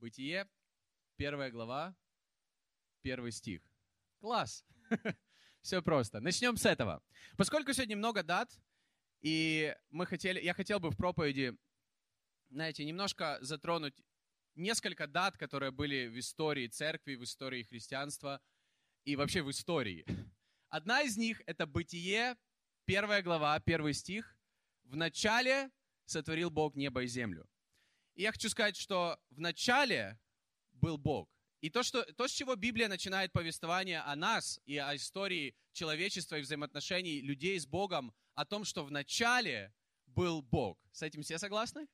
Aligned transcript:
Бытие, 0.00 0.48
первая 1.16 1.50
глава, 1.50 1.94
первый 3.02 3.32
стих. 3.32 3.60
Класс! 4.18 4.64
Все 5.60 5.82
просто. 5.82 6.20
Начнем 6.20 6.56
с 6.56 6.64
этого. 6.64 7.02
Поскольку 7.36 7.74
сегодня 7.74 7.98
много 7.98 8.22
дат, 8.22 8.50
и 9.20 9.76
мы 9.90 10.06
хотели, 10.06 10.40
я 10.40 10.54
хотел 10.54 10.80
бы 10.80 10.88
в 10.88 10.96
проповеди, 10.96 11.54
знаете, 12.48 12.86
немножко 12.86 13.36
затронуть 13.42 14.02
несколько 14.54 15.06
дат, 15.06 15.36
которые 15.36 15.70
были 15.70 16.06
в 16.06 16.18
истории 16.18 16.66
церкви, 16.66 17.16
в 17.16 17.24
истории 17.24 17.64
христианства 17.64 18.40
и 19.04 19.16
вообще 19.16 19.42
в 19.42 19.50
истории. 19.50 20.06
Одна 20.70 21.02
из 21.02 21.18
них— 21.18 21.42
это 21.46 21.66
Бытие, 21.66 22.38
первая 22.86 23.20
глава, 23.20 23.60
первый 23.60 23.92
стих. 23.92 24.34
«В 24.84 24.96
начале 24.96 25.70
сотворил 26.06 26.48
Бог 26.48 26.74
небо 26.74 27.02
и 27.02 27.06
землю». 27.06 27.49
Я 28.20 28.32
хочу 28.32 28.50
сказать, 28.50 28.76
что 28.76 29.18
в 29.30 29.40
начале 29.40 30.20
был 30.72 30.98
Бог. 30.98 31.30
И 31.62 31.70
то, 31.70 31.82
что, 31.82 32.02
то, 32.12 32.28
с 32.28 32.30
чего 32.30 32.54
Библия 32.54 32.86
начинает 32.86 33.32
повествование 33.32 34.00
о 34.00 34.14
нас 34.14 34.60
и 34.66 34.76
о 34.76 34.94
истории 34.94 35.56
человечества 35.72 36.36
и 36.36 36.42
взаимоотношений 36.42 37.22
людей 37.22 37.58
с 37.58 37.66
Богом, 37.66 38.12
о 38.34 38.44
том, 38.44 38.66
что 38.66 38.84
в 38.84 38.90
начале 38.90 39.72
был 40.04 40.42
Бог. 40.42 40.78
С 40.92 41.00
этим 41.00 41.22
все 41.22 41.38
согласны? 41.38 41.88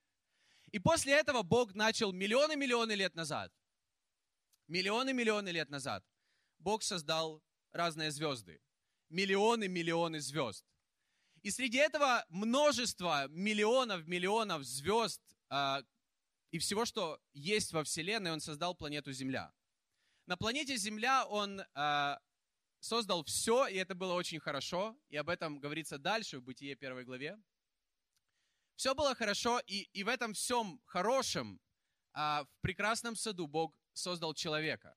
И 0.72 0.80
после 0.80 1.12
этого 1.12 1.44
Бог 1.44 1.76
начал 1.76 2.12
миллионы-миллионы 2.12 2.96
лет 2.96 3.14
назад, 3.14 3.52
миллионы-миллионы 4.66 5.50
лет 5.50 5.70
назад, 5.70 6.04
Бог 6.58 6.82
создал 6.82 7.40
разные 7.70 8.10
звезды. 8.10 8.60
Миллионы-миллионы 9.10 10.18
звезд. 10.18 10.66
И 11.42 11.52
среди 11.52 11.78
этого 11.78 12.26
множество 12.30 13.28
миллионов-миллионов 13.28 14.64
звезд, 14.64 15.22
а, 15.48 15.84
и 16.56 16.58
всего, 16.58 16.86
что 16.86 17.20
есть 17.34 17.74
во 17.74 17.84
Вселенной, 17.84 18.32
он 18.32 18.40
создал 18.40 18.74
планету 18.74 19.12
Земля. 19.12 19.52
На 20.24 20.38
планете 20.38 20.74
Земля 20.78 21.26
он 21.26 21.60
э, 21.60 22.16
создал 22.80 23.24
все, 23.24 23.66
и 23.66 23.74
это 23.74 23.94
было 23.94 24.14
очень 24.14 24.40
хорошо, 24.40 24.96
и 25.10 25.16
об 25.16 25.28
этом 25.28 25.60
говорится 25.60 25.98
дальше 25.98 26.38
в 26.38 26.42
Бытие 26.42 26.74
первой 26.74 27.04
главе. 27.04 27.38
Все 28.74 28.94
было 28.94 29.14
хорошо, 29.14 29.60
и, 29.66 29.82
и 29.92 30.02
в 30.02 30.08
этом 30.08 30.32
всем 30.32 30.80
хорошем, 30.86 31.60
э, 32.14 32.18
в 32.18 32.48
прекрасном 32.62 33.16
саду 33.16 33.46
Бог 33.46 33.78
создал 33.92 34.32
человека. 34.32 34.96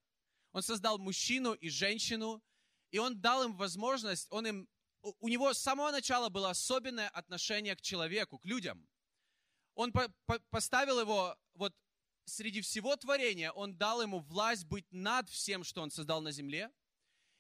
Он 0.54 0.62
создал 0.62 0.98
мужчину 0.98 1.52
и 1.56 1.68
женщину, 1.68 2.42
и 2.92 3.00
он 3.00 3.20
дал 3.20 3.44
им 3.44 3.58
возможность, 3.58 4.28
он 4.32 4.48
им, 4.48 4.70
у 5.02 5.28
него 5.28 5.54
с 5.54 5.60
самого 5.60 5.92
начала 5.92 6.30
было 6.30 6.52
особенное 6.52 7.10
отношение 7.10 7.76
к 7.76 7.82
человеку, 7.82 8.40
к 8.40 8.46
людям 8.46 8.89
он 9.80 9.94
по 9.94 10.10
по 10.26 10.40
поставил 10.50 11.00
его 11.00 11.38
вот 11.54 11.74
среди 12.26 12.60
всего 12.60 12.98
творения, 12.98 13.50
он 13.52 13.78
дал 13.78 14.02
ему 14.02 14.20
власть 14.20 14.66
быть 14.66 14.86
над 14.92 15.30
всем, 15.30 15.64
что 15.64 15.82
он 15.82 15.90
создал 15.90 16.22
на 16.22 16.32
земле. 16.32 16.70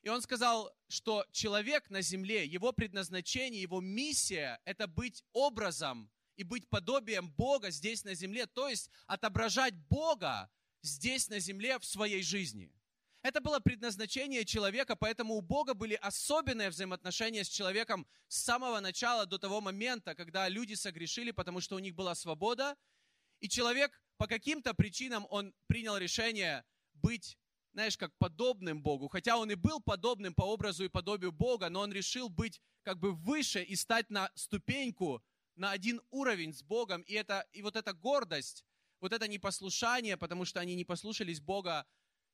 И 0.03 0.09
он 0.09 0.21
сказал, 0.21 0.73
что 0.87 1.25
человек 1.31 1.89
на 1.89 2.01
земле, 2.01 2.45
его 2.45 2.71
предназначение, 2.71 3.61
его 3.61 3.81
миссия– 3.81 4.61
это 4.63 4.87
быть 4.87 5.25
образом 5.33 6.09
и 6.37 6.43
быть 6.43 6.69
подобием 6.69 7.29
Бога 7.33 7.71
здесь 7.71 8.05
на 8.05 8.15
земле, 8.15 8.47
то 8.47 8.69
есть 8.69 8.89
отображать 9.05 9.75
Бога 9.89 10.49
здесь 10.81 11.27
на 11.27 11.39
земле 11.39 11.77
в 11.77 11.83
своей 11.85 12.23
жизни– 12.23 12.73
это 13.21 13.41
было 13.41 13.59
предназначение 13.59 14.45
человека, 14.45 14.95
поэтому 14.95 15.35
у 15.35 15.41
Бога 15.41 15.73
были 15.73 15.95
особенные 15.95 16.69
взаимоотношения 16.69 17.43
с 17.43 17.49
человеком 17.49 18.07
с 18.27 18.37
самого 18.37 18.79
начала 18.79 19.25
до 19.25 19.37
того 19.37 19.61
момента, 19.61 20.15
когда 20.15 20.47
люди 20.47 20.73
согрешили, 20.73 21.31
потому 21.31 21.59
что 21.59 21.75
у 21.75 21.79
них 21.79 21.95
была 21.95 22.15
свобода, 22.15 22.77
и 23.41 23.49
человек 23.49 24.01
по 24.17 24.27
каким-то 24.27 24.73
причинам 24.73 25.25
он 25.29 25.53
принял 25.67 25.97
решение 25.97 26.63
быть, 26.93 27.37
знаешь, 27.73 27.97
как 27.97 28.15
подобным 28.17 28.81
Богу, 28.81 29.07
хотя 29.09 29.37
он 29.37 29.51
и 29.51 29.55
был 29.55 29.81
подобным 29.81 30.33
по 30.33 30.43
образу 30.43 30.85
и 30.85 30.89
подобию 30.89 31.31
Бога, 31.31 31.69
но 31.69 31.81
он 31.81 31.91
решил 31.91 32.29
быть 32.29 32.61
как 32.83 32.99
бы 32.99 33.13
выше 33.13 33.63
и 33.63 33.75
стать 33.75 34.09
на 34.09 34.31
ступеньку, 34.35 35.21
на 35.55 35.71
один 35.71 36.01
уровень 36.09 36.53
с 36.53 36.63
Богом, 36.63 37.01
и, 37.01 37.13
это, 37.13 37.45
и 37.51 37.61
вот 37.61 37.75
эта 37.75 37.93
гордость, 37.93 38.65
вот 39.01 39.11
это 39.11 39.27
непослушание, 39.27 40.15
потому 40.15 40.45
что 40.45 40.61
они 40.61 40.75
не 40.75 40.85
послушались 40.85 41.41
Бога, 41.41 41.85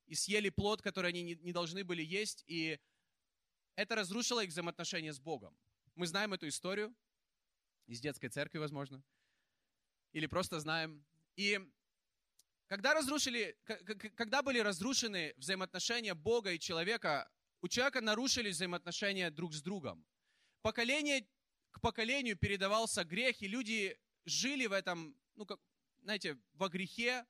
и 0.08 0.16
съели 0.16 0.50
плод, 0.50 0.82
который 0.82 1.10
они 1.10 1.24
не, 1.24 1.52
должны 1.52 1.84
были 1.84 2.04
есть, 2.04 2.44
и 2.48 2.80
это 3.76 3.96
разрушило 3.96 4.44
их 4.44 4.50
взаимоотношения 4.50 5.14
с 5.14 5.20
Богом. 5.20 5.58
Мы 5.96 6.08
знаем 6.08 6.34
эту 6.34 6.48
историю 6.48 6.94
из 7.88 8.00
детской 8.00 8.30
церкви, 8.30 8.58
возможно, 8.58 9.04
или 10.14 10.28
просто 10.28 10.60
знаем. 10.60 11.04
И 11.36 11.60
когда, 12.68 12.94
разрушили, 12.94 13.58
когда 14.16 14.42
были 14.42 14.60
разрушены 14.60 15.34
взаимоотношения 15.38 16.14
Бога 16.14 16.52
и 16.52 16.60
человека, 16.60 17.30
у 17.62 17.68
человека 17.68 18.02
нарушились 18.02 18.56
взаимоотношения 18.56 19.30
друг 19.32 19.54
с 19.54 19.62
другом. 19.62 20.06
Поколение 20.62 21.28
к 21.72 21.82
поколению 21.82 22.38
передавался 22.38 23.04
грех, 23.04 23.42
и 23.42 23.48
люди 23.48 24.00
жили 24.26 24.66
в 24.66 24.72
этом, 24.72 25.16
ну, 25.36 25.46
как, 25.46 25.60
знаете, 26.02 26.38
во 26.54 26.70
грехе, 26.70 27.26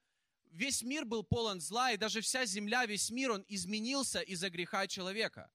весь 0.52 0.82
мир 0.84 1.06
был 1.06 1.24
полон 1.24 1.60
зла, 1.60 1.92
и 1.92 1.98
даже 1.98 2.22
вся 2.22 2.46
земля, 2.46 2.86
весь 2.86 3.10
мир, 3.10 3.32
он 3.32 3.46
изменился 3.48 4.22
из-за 4.22 4.50
греха 4.50 4.88
человека. 4.88 5.50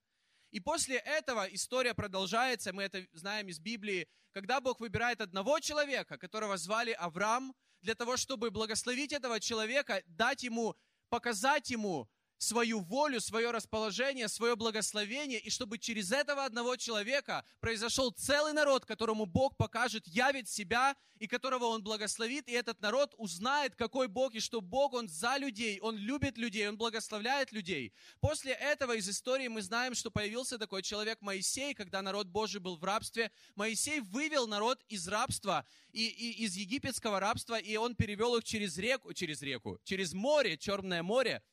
И 0.51 0.59
после 0.59 0.97
этого 0.97 1.45
история 1.45 1.93
продолжается, 1.93 2.73
мы 2.73 2.83
это 2.83 3.07
знаем 3.13 3.47
из 3.47 3.59
Библии, 3.59 4.07
когда 4.31 4.59
Бог 4.59 4.79
выбирает 4.79 5.21
одного 5.21 5.59
человека, 5.59 6.17
которого 6.17 6.57
звали 6.57 6.91
Авраам, 6.91 7.53
для 7.81 7.95
того, 7.95 8.15
чтобы 8.15 8.51
благословить 8.51 9.11
этого 9.11 9.39
человека, 9.39 10.03
дать 10.05 10.43
ему, 10.43 10.75
показать 11.09 11.69
ему 11.71 12.09
свою 12.41 12.79
волю, 12.79 13.21
свое 13.21 13.51
расположение, 13.51 14.27
свое 14.27 14.55
благословение, 14.55 15.39
и 15.39 15.51
чтобы 15.51 15.77
через 15.77 16.11
этого 16.11 16.43
одного 16.43 16.75
человека 16.75 17.45
произошел 17.59 18.11
целый 18.11 18.51
народ, 18.51 18.83
которому 18.83 19.27
Бог 19.27 19.55
покажет, 19.57 20.07
явит 20.07 20.49
себя, 20.49 20.95
и 21.19 21.27
которого 21.27 21.65
Он 21.65 21.83
благословит, 21.83 22.49
и 22.49 22.53
этот 22.53 22.81
народ 22.81 23.13
узнает, 23.17 23.75
какой 23.75 24.07
Бог, 24.07 24.33
и 24.33 24.39
что 24.39 24.59
Бог, 24.59 24.93
Он 24.93 25.07
за 25.07 25.37
людей, 25.37 25.79
Он 25.81 25.95
любит 25.95 26.37
людей, 26.39 26.67
Он 26.67 26.77
благословляет 26.77 27.51
людей. 27.51 27.93
После 28.21 28.53
этого 28.53 28.95
из 28.95 29.07
истории 29.07 29.47
мы 29.47 29.61
знаем, 29.61 29.93
что 29.93 30.09
появился 30.09 30.57
такой 30.57 30.81
человек 30.81 31.21
Моисей, 31.21 31.75
когда 31.75 32.01
народ 32.01 32.25
Божий 32.25 32.59
был 32.59 32.75
в 32.75 32.83
рабстве. 32.83 33.31
Моисей 33.53 33.99
вывел 33.99 34.47
народ 34.47 34.83
из 34.89 35.07
рабства, 35.07 35.63
и, 35.91 36.07
и 36.07 36.43
из 36.45 36.55
египетского 36.55 37.19
рабства, 37.19 37.59
и 37.59 37.75
он 37.75 37.95
перевел 37.95 38.35
их 38.35 38.43
через 38.43 38.77
реку, 38.79 39.13
через 39.13 39.43
реку, 39.43 39.79
через 39.83 40.13
море, 40.13 40.57
Черное 40.57 41.03
море, 41.03 41.43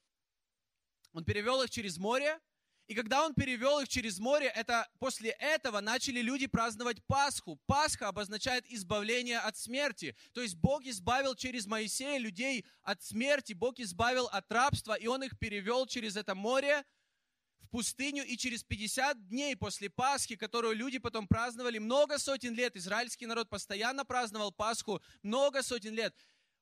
он 1.18 1.24
перевел 1.24 1.60
их 1.62 1.70
через 1.70 1.98
море, 1.98 2.38
и 2.86 2.94
когда 2.94 3.24
он 3.24 3.34
перевел 3.34 3.80
их 3.80 3.88
через 3.88 4.20
море, 4.20 4.46
это, 4.54 4.88
после 5.00 5.30
этого 5.30 5.80
начали 5.80 6.20
люди 6.20 6.46
праздновать 6.46 7.04
Пасху. 7.06 7.58
Пасха 7.66 8.06
обозначает 8.06 8.64
избавление 8.70 9.40
от 9.40 9.56
смерти. 9.56 10.14
То 10.32 10.42
есть 10.42 10.54
Бог 10.54 10.84
избавил 10.86 11.34
через 11.34 11.66
Моисея 11.66 12.18
людей 12.18 12.64
от 12.82 13.02
смерти, 13.02 13.52
Бог 13.52 13.80
избавил 13.80 14.26
от 14.26 14.50
рабства, 14.52 14.94
и 14.94 15.08
Он 15.08 15.24
их 15.24 15.36
перевел 15.40 15.86
через 15.86 16.16
это 16.16 16.36
море 16.36 16.84
в 17.58 17.68
пустыню, 17.68 18.24
и 18.24 18.36
через 18.36 18.62
50 18.62 19.28
дней 19.28 19.56
после 19.56 19.90
Пасхи, 19.90 20.36
которую 20.36 20.76
люди 20.76 20.98
потом 20.98 21.26
праздновали 21.26 21.78
много 21.78 22.16
сотен 22.18 22.54
лет, 22.54 22.76
израильский 22.76 23.26
народ 23.26 23.50
постоянно 23.50 24.04
праздновал 24.04 24.52
Пасху 24.52 25.02
много 25.22 25.64
сотен 25.64 25.94
лет, 25.94 26.14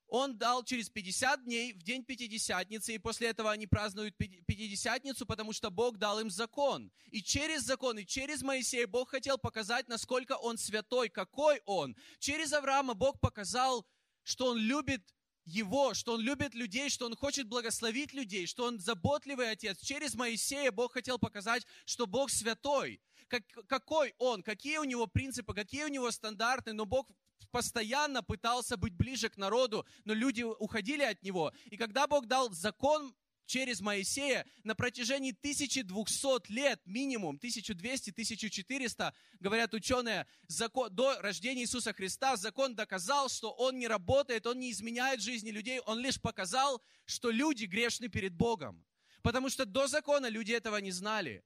он 0.07 0.37
дал 0.37 0.63
через 0.63 0.89
50 0.89 1.43
дней 1.43 1.73
в 1.73 1.83
день 1.83 2.03
Пятидесятницы, 2.03 2.95
и 2.95 2.97
после 2.97 3.27
этого 3.27 3.51
они 3.51 3.67
празднуют 3.67 4.15
Пятидесятницу, 4.17 5.25
потому 5.25 5.53
что 5.53 5.69
Бог 5.69 5.97
дал 5.97 6.19
им 6.19 6.29
закон. 6.29 6.91
И 7.11 7.21
через 7.21 7.63
закон, 7.63 7.99
и 7.99 8.05
через 8.05 8.41
Моисея 8.41 8.87
Бог 8.87 9.09
хотел 9.09 9.37
показать, 9.37 9.87
насколько 9.87 10.37
он 10.37 10.57
святой, 10.57 11.09
какой 11.09 11.61
он. 11.65 11.95
Через 12.19 12.53
Авраама 12.53 12.93
Бог 12.93 13.19
показал, 13.19 13.85
что 14.23 14.47
он 14.47 14.57
любит 14.57 15.01
его, 15.47 15.93
что 15.93 16.13
он 16.13 16.21
любит 16.21 16.53
людей, 16.53 16.89
что 16.89 17.05
он 17.05 17.15
хочет 17.15 17.47
благословить 17.47 18.13
людей, 18.13 18.47
что 18.47 18.65
он 18.65 18.79
заботливый 18.79 19.49
отец. 19.49 19.79
Через 19.79 20.13
Моисея 20.15 20.71
Бог 20.71 20.93
хотел 20.93 21.17
показать, 21.17 21.65
что 21.85 22.05
Бог 22.05 22.29
святой. 22.29 23.01
Как, 23.29 23.43
какой 23.67 24.13
он, 24.19 24.43
какие 24.43 24.77
у 24.77 24.83
него 24.83 25.07
принципы, 25.07 25.53
какие 25.53 25.83
у 25.83 25.89
него 25.89 26.11
стандарты, 26.11 26.73
но 26.73 26.85
Бог 26.85 27.09
постоянно 27.51 28.23
пытался 28.23 28.77
быть 28.77 28.93
ближе 28.93 29.29
к 29.29 29.37
народу, 29.37 29.85
но 30.05 30.13
люди 30.13 30.43
уходили 30.43 31.03
от 31.03 31.23
него. 31.23 31.53
И 31.65 31.77
когда 31.77 32.07
Бог 32.07 32.27
дал 32.27 32.51
закон 32.51 33.15
через 33.47 33.81
Моисея 33.81 34.45
на 34.63 34.75
протяжении 34.75 35.31
1200 35.31 36.51
лет, 36.51 36.79
минимум 36.85 37.39
1200-1400, 37.41 39.13
говорят 39.39 39.73
ученые, 39.73 40.27
закон, 40.47 40.93
до 40.93 41.19
рождения 41.21 41.63
Иисуса 41.63 41.93
Христа 41.93 42.37
закон 42.37 42.75
доказал, 42.75 43.29
что 43.29 43.51
он 43.51 43.79
не 43.79 43.87
работает, 43.87 44.45
он 44.45 44.59
не 44.59 44.71
изменяет 44.71 45.21
жизни 45.21 45.49
людей, 45.49 45.79
он 45.79 45.99
лишь 45.99 46.21
показал, 46.21 46.83
что 47.05 47.31
люди 47.31 47.65
грешны 47.65 48.09
перед 48.09 48.35
Богом. 48.35 48.85
Потому 49.23 49.49
что 49.49 49.65
до 49.65 49.87
закона 49.87 50.27
люди 50.29 50.51
этого 50.51 50.77
не 50.77 50.91
знали. 50.91 51.43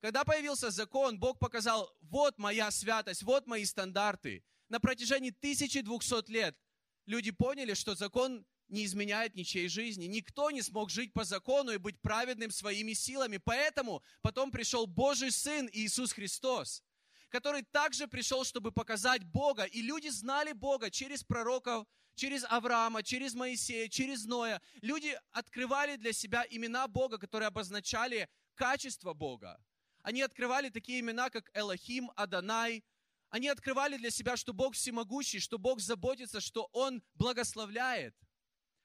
Когда 0.00 0.24
появился 0.24 0.70
закон, 0.70 1.18
Бог 1.18 1.38
показал, 1.38 1.94
вот 2.00 2.38
моя 2.38 2.70
святость, 2.70 3.22
вот 3.22 3.46
мои 3.46 3.64
стандарты 3.64 4.42
на 4.70 4.80
протяжении 4.80 5.30
1200 5.30 6.30
лет 6.30 6.56
люди 7.04 7.32
поняли, 7.32 7.74
что 7.74 7.94
закон 7.94 8.46
не 8.68 8.84
изменяет 8.84 9.34
ничьей 9.34 9.68
жизни. 9.68 10.04
Никто 10.04 10.50
не 10.50 10.62
смог 10.62 10.90
жить 10.90 11.12
по 11.12 11.24
закону 11.24 11.72
и 11.72 11.76
быть 11.78 12.00
праведным 12.00 12.50
своими 12.50 12.92
силами. 12.92 13.38
Поэтому 13.38 14.02
потом 14.22 14.50
пришел 14.50 14.86
Божий 14.86 15.32
Сын 15.32 15.68
Иисус 15.72 16.12
Христос, 16.12 16.82
который 17.28 17.62
также 17.62 18.06
пришел, 18.06 18.44
чтобы 18.44 18.70
показать 18.70 19.24
Бога. 19.24 19.64
И 19.64 19.82
люди 19.82 20.08
знали 20.08 20.52
Бога 20.52 20.90
через 20.90 21.24
пророков, 21.24 21.86
через 22.14 22.44
Авраама, 22.44 23.02
через 23.02 23.34
Моисея, 23.34 23.88
через 23.88 24.24
Ноя. 24.24 24.62
Люди 24.82 25.18
открывали 25.32 25.96
для 25.96 26.12
себя 26.12 26.46
имена 26.48 26.86
Бога, 26.86 27.18
которые 27.18 27.48
обозначали 27.48 28.28
качество 28.54 29.14
Бога. 29.14 29.60
Они 30.02 30.22
открывали 30.22 30.70
такие 30.70 31.00
имена, 31.00 31.28
как 31.28 31.50
Элохим, 31.54 32.10
Адонай. 32.14 32.84
Они 33.30 33.48
открывали 33.48 33.96
для 33.96 34.10
себя, 34.10 34.36
что 34.36 34.52
Бог 34.52 34.74
всемогущий, 34.74 35.40
что 35.40 35.58
Бог 35.58 35.80
заботится, 35.80 36.40
что 36.40 36.68
Он 36.72 37.02
благословляет– 37.14 38.14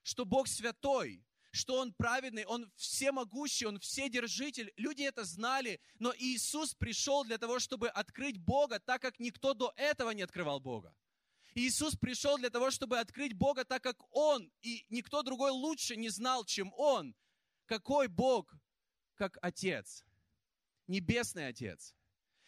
что 0.06 0.24
Бог 0.24 0.47
святой, 0.47 1.25
что 1.51 1.80
Он 1.80 1.92
праведный, 1.92 2.45
Он 2.45 2.71
всемогущий, 2.75 3.65
Он 3.65 3.80
вседержитель. 3.80 4.71
Люди 4.77 5.01
это 5.01 5.25
знали, 5.25 5.81
но 5.97 6.13
Иисус 6.15 6.75
пришел 6.75 7.24
для 7.24 7.39
того, 7.39 7.59
чтобы 7.59 7.89
открыть 7.89 8.38
Бога, 8.38 8.80
так 8.80 9.01
как 9.01 9.19
никто 9.19 9.56
до 9.56 9.74
этого 9.75 10.12
не 10.12 10.21
открывал 10.21 10.59
Бога. 10.59 10.95
Иисус 11.56 11.95
пришел 11.95 12.38
для 12.38 12.51
того, 12.51 12.69
чтобы 12.69 13.00
открыть 13.00 13.33
Бога, 13.33 13.65
так 13.65 13.81
как 13.81 13.97
Он 14.12 14.51
и 14.62 14.86
никто 14.89 15.24
другой 15.24 15.50
лучше 15.50 15.95
не 15.95 16.09
знал, 16.09 16.45
чем 16.45 16.71
Он. 16.77 17.15
Какой 17.65 18.07
Бог, 18.07 18.53
как 19.15 19.39
Отец, 19.42 20.06
Небесный 20.86 21.47
Отец. 21.47 21.95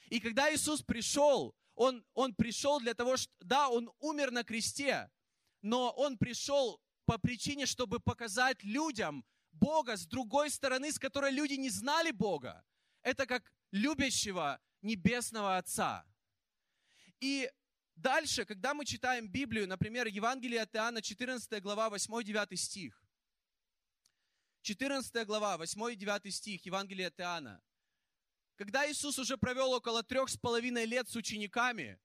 И 0.09 0.19
когда 0.19 0.53
Иисус 0.53 0.83
пришел, 0.83 1.55
Он, 1.77 2.03
он 2.15 2.33
пришел 2.33 2.79
для 2.79 2.95
того, 2.95 3.18
что, 3.18 3.31
да, 3.39 3.69
Он 3.69 3.91
умер 4.00 4.31
на 4.31 4.44
кресте, 4.44 5.12
но 5.62 5.91
Он 5.91 6.18
пришел 6.18 6.81
по 7.06 7.19
причине, 7.19 7.68
чтобы 7.68 8.00
показать 8.00 8.63
людям 8.63 9.24
Бога 9.51 9.95
с 9.95 10.07
другой 10.07 10.50
стороны, 10.50 10.91
с 10.91 10.97
которой 10.97 11.31
люди 11.31 11.53
не 11.53 11.69
знали 11.69 12.09
Бога. 12.09 12.65
Это 13.03 13.27
как 13.27 13.53
любящего 13.71 14.59
небесного 14.81 15.57
Отца. 15.57 16.03
И 17.19 17.47
дальше, 17.95 18.44
когда 18.45 18.73
мы 18.73 18.83
читаем 18.83 19.27
Библию, 19.27 19.68
например, 19.68 20.07
Евангелие 20.07 20.62
от 20.62 20.75
Иоанна, 20.75 21.03
14 21.03 21.62
глава, 21.62 21.95
8-9 21.95 22.56
стих. 22.56 23.03
14 24.63 25.27
глава, 25.27 25.57
8-9 25.63 26.31
стих, 26.31 26.65
Евангелие 26.65 27.07
от 27.07 27.19
Иоанна. 27.19 27.62
Когда 28.57 28.89
Иисус 28.89 29.19
уже 29.19 29.38
провел 29.38 29.71
около 29.71 30.01
трех 30.01 30.30
с 30.30 30.36
половиной 30.36 30.86
лет 30.86 31.07
с 31.07 31.15
учениками, 31.15 32.00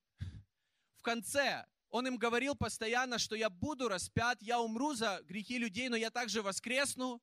в 0.96 1.02
конце 1.02 1.64
он 1.88 2.06
им 2.06 2.18
говорил 2.18 2.54
постоянно, 2.54 3.18
что 3.18 3.34
я 3.34 3.48
буду 3.48 3.88
распят, 3.88 4.40
я 4.42 4.60
умру 4.60 4.94
за 4.94 5.22
грехи 5.24 5.56
людей, 5.56 5.88
но 5.88 5.96
я 5.96 6.10
также 6.10 6.42
воскресну. 6.42 7.22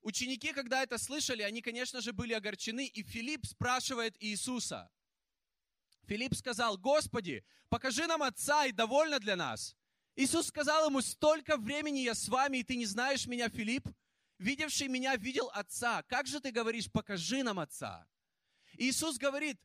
Ученики, 0.00 0.52
когда 0.52 0.82
это 0.84 0.96
слышали, 0.96 1.42
они, 1.42 1.60
конечно 1.60 2.00
же, 2.00 2.12
были 2.12 2.32
огорчены, 2.32 2.86
и 2.86 3.02
Филипп 3.02 3.46
спрашивает 3.46 4.16
Иисуса. 4.20 4.88
Филипп 6.06 6.34
сказал, 6.34 6.78
Господи, 6.78 7.44
покажи 7.68 8.06
нам 8.06 8.22
Отца, 8.22 8.64
и 8.66 8.72
довольно 8.72 9.18
для 9.18 9.34
нас. 9.34 9.76
Иисус 10.14 10.46
сказал 10.46 10.88
ему, 10.88 11.00
столько 11.00 11.56
времени 11.56 12.00
я 12.00 12.14
с 12.14 12.28
вами, 12.28 12.58
и 12.58 12.64
ты 12.64 12.76
не 12.76 12.86
знаешь 12.86 13.26
меня, 13.26 13.48
Филипп? 13.48 13.88
Видевший 14.38 14.86
меня 14.86 15.16
видел 15.16 15.50
Отца. 15.52 16.04
Как 16.04 16.28
же 16.28 16.40
ты 16.40 16.52
говоришь, 16.52 16.90
покажи 16.90 17.42
нам 17.42 17.58
Отца? 17.58 18.06
Иисус 18.80 19.18
говорит, 19.18 19.60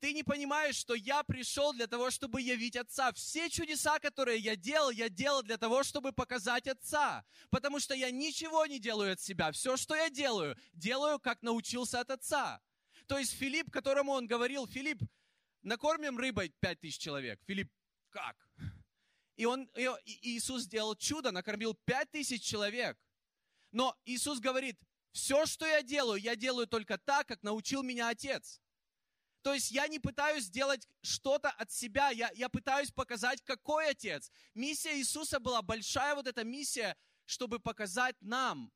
ты 0.00 0.14
не 0.14 0.22
понимаешь, 0.22 0.76
что 0.76 0.94
я 0.94 1.22
пришел 1.22 1.74
для 1.74 1.86
того, 1.86 2.10
чтобы 2.10 2.40
явить 2.40 2.76
Отца. 2.76 3.12
Все 3.12 3.50
чудеса, 3.50 3.98
которые 3.98 4.38
я 4.38 4.56
делал, 4.56 4.90
я 4.90 5.10
делал 5.10 5.42
для 5.42 5.58
того, 5.58 5.82
чтобы 5.82 6.12
показать 6.12 6.66
Отца. 6.66 7.26
Потому 7.50 7.78
что 7.78 7.94
я 7.94 8.10
ничего 8.10 8.64
не 8.64 8.78
делаю 8.78 9.12
от 9.12 9.20
себя. 9.20 9.52
Все, 9.52 9.76
что 9.76 9.94
я 9.94 10.08
делаю, 10.08 10.56
делаю, 10.72 11.18
как 11.18 11.42
научился 11.42 12.00
от 12.00 12.10
Отца. 12.10 12.62
То 13.06 13.18
есть 13.18 13.32
Филипп, 13.32 13.70
которому 13.70 14.12
он 14.12 14.26
говорил, 14.26 14.66
Филипп, 14.66 15.02
накормим 15.60 16.16
рыбой 16.16 16.54
пять 16.60 16.80
тысяч 16.80 16.98
человек. 16.98 17.38
Филипп, 17.46 17.70
как? 18.08 18.36
И, 19.36 19.44
он, 19.44 19.64
и 19.74 20.36
Иисус 20.36 20.62
сделал 20.62 20.96
чудо, 20.96 21.32
накормил 21.32 21.74
пять 21.84 22.10
тысяч 22.10 22.42
человек. 22.42 22.96
Но 23.72 23.94
Иисус 24.06 24.40
говорит, 24.40 24.78
все, 25.18 25.46
что 25.46 25.66
я 25.66 25.82
делаю, 25.82 26.20
я 26.20 26.36
делаю 26.36 26.68
только 26.68 26.96
так, 26.96 27.26
как 27.26 27.42
научил 27.42 27.82
меня 27.82 28.08
Отец. 28.08 28.60
То 29.42 29.52
есть 29.52 29.70
я 29.72 29.88
не 29.88 29.98
пытаюсь 29.98 30.44
сделать 30.44 30.88
что-то 31.02 31.50
от 31.50 31.72
себя, 31.72 32.10
я, 32.10 32.30
я 32.34 32.48
пытаюсь 32.48 32.92
показать, 32.92 33.42
какой 33.42 33.90
Отец. 33.90 34.30
Миссия 34.54 34.96
Иисуса 34.96 35.40
была 35.40 35.60
большая 35.60 36.14
вот 36.14 36.28
эта 36.28 36.44
миссия, 36.44 36.96
чтобы 37.24 37.58
показать 37.58 38.16
нам, 38.20 38.72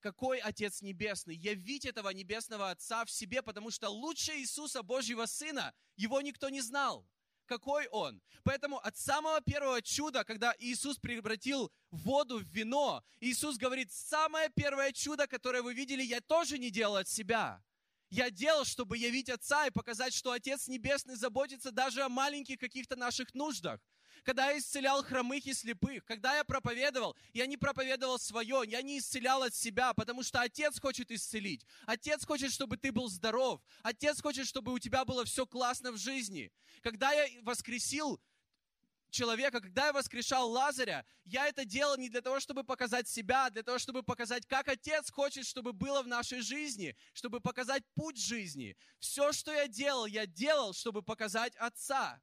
какой 0.00 0.38
Отец 0.40 0.82
Небесный, 0.82 1.36
явить 1.36 1.84
этого 1.84 2.10
Небесного 2.10 2.70
Отца 2.70 3.04
в 3.04 3.10
себе, 3.10 3.40
потому 3.40 3.70
что 3.70 3.88
лучше 3.88 4.32
Иисуса, 4.32 4.82
Божьего 4.82 5.26
Сына, 5.26 5.72
его 5.94 6.20
никто 6.20 6.48
не 6.48 6.62
знал. 6.62 7.06
Какой 7.46 7.88
Он? 7.88 8.20
Поэтому 8.42 8.78
от 8.78 8.96
самого 8.96 9.40
первого 9.40 9.80
чуда, 9.82 10.24
когда 10.24 10.54
Иисус 10.58 10.98
превратил 10.98 11.72
воду 11.90 12.38
в 12.38 12.48
вино, 12.48 13.02
Иисус 13.20 13.56
говорит, 13.56 13.90
самое 13.92 14.50
первое 14.54 14.92
чудо, 14.92 15.26
которое 15.26 15.62
вы 15.62 15.74
видели, 15.74 16.02
я 16.02 16.20
тоже 16.20 16.58
не 16.58 16.70
делал 16.70 16.96
от 16.96 17.08
себя 17.08 17.62
я 18.10 18.30
делал, 18.30 18.64
чтобы 18.64 18.98
явить 18.98 19.28
Отца 19.28 19.66
и 19.66 19.70
показать, 19.70 20.14
что 20.14 20.32
Отец 20.32 20.68
Небесный 20.68 21.16
заботится 21.16 21.70
даже 21.70 22.02
о 22.02 22.08
маленьких 22.08 22.58
каких-то 22.58 22.96
наших 22.96 23.34
нуждах. 23.34 23.80
Когда 24.26 24.50
я 24.50 24.58
исцелял 24.58 25.04
хромых 25.04 25.46
и 25.46 25.54
слепых, 25.54 26.04
когда 26.04 26.36
я 26.36 26.42
проповедовал, 26.42 27.16
я 27.32 27.46
не 27.46 27.56
проповедовал 27.56 28.18
свое, 28.18 28.64
я 28.66 28.82
не 28.82 28.98
исцелял 28.98 29.44
от 29.44 29.54
себя, 29.54 29.94
потому 29.94 30.24
что 30.24 30.40
Отец 30.40 30.80
хочет 30.80 31.12
исцелить. 31.12 31.64
Отец 31.86 32.26
хочет, 32.26 32.52
чтобы 32.52 32.76
ты 32.76 32.90
был 32.90 33.08
здоров. 33.08 33.60
Отец 33.84 34.20
хочет, 34.20 34.48
чтобы 34.48 34.72
у 34.72 34.80
тебя 34.80 35.04
было 35.04 35.24
все 35.24 35.46
классно 35.46 35.92
в 35.92 35.96
жизни. 35.96 36.50
Когда 36.82 37.12
я 37.12 37.40
воскресил 37.42 38.20
человека, 39.10 39.60
когда 39.60 39.86
я 39.86 39.92
воскрешал 39.92 40.50
Лазаря, 40.50 41.06
я 41.24 41.46
это 41.46 41.64
делал 41.64 41.96
не 41.96 42.08
для 42.08 42.20
того, 42.20 42.40
чтобы 42.40 42.64
показать 42.64 43.06
себя, 43.06 43.46
а 43.46 43.50
для 43.50 43.62
того, 43.62 43.78
чтобы 43.78 44.02
показать, 44.02 44.44
как 44.44 44.66
Отец 44.66 45.08
хочет, 45.08 45.46
чтобы 45.46 45.72
было 45.72 46.02
в 46.02 46.08
нашей 46.08 46.40
жизни, 46.40 46.96
чтобы 47.12 47.40
показать 47.40 47.84
путь 47.94 48.18
жизни. 48.18 48.76
Все, 48.98 49.30
что 49.30 49.52
я 49.52 49.68
делал, 49.68 50.04
я 50.04 50.26
делал, 50.26 50.74
чтобы 50.74 51.02
показать 51.02 51.54
Отца. 51.54 52.20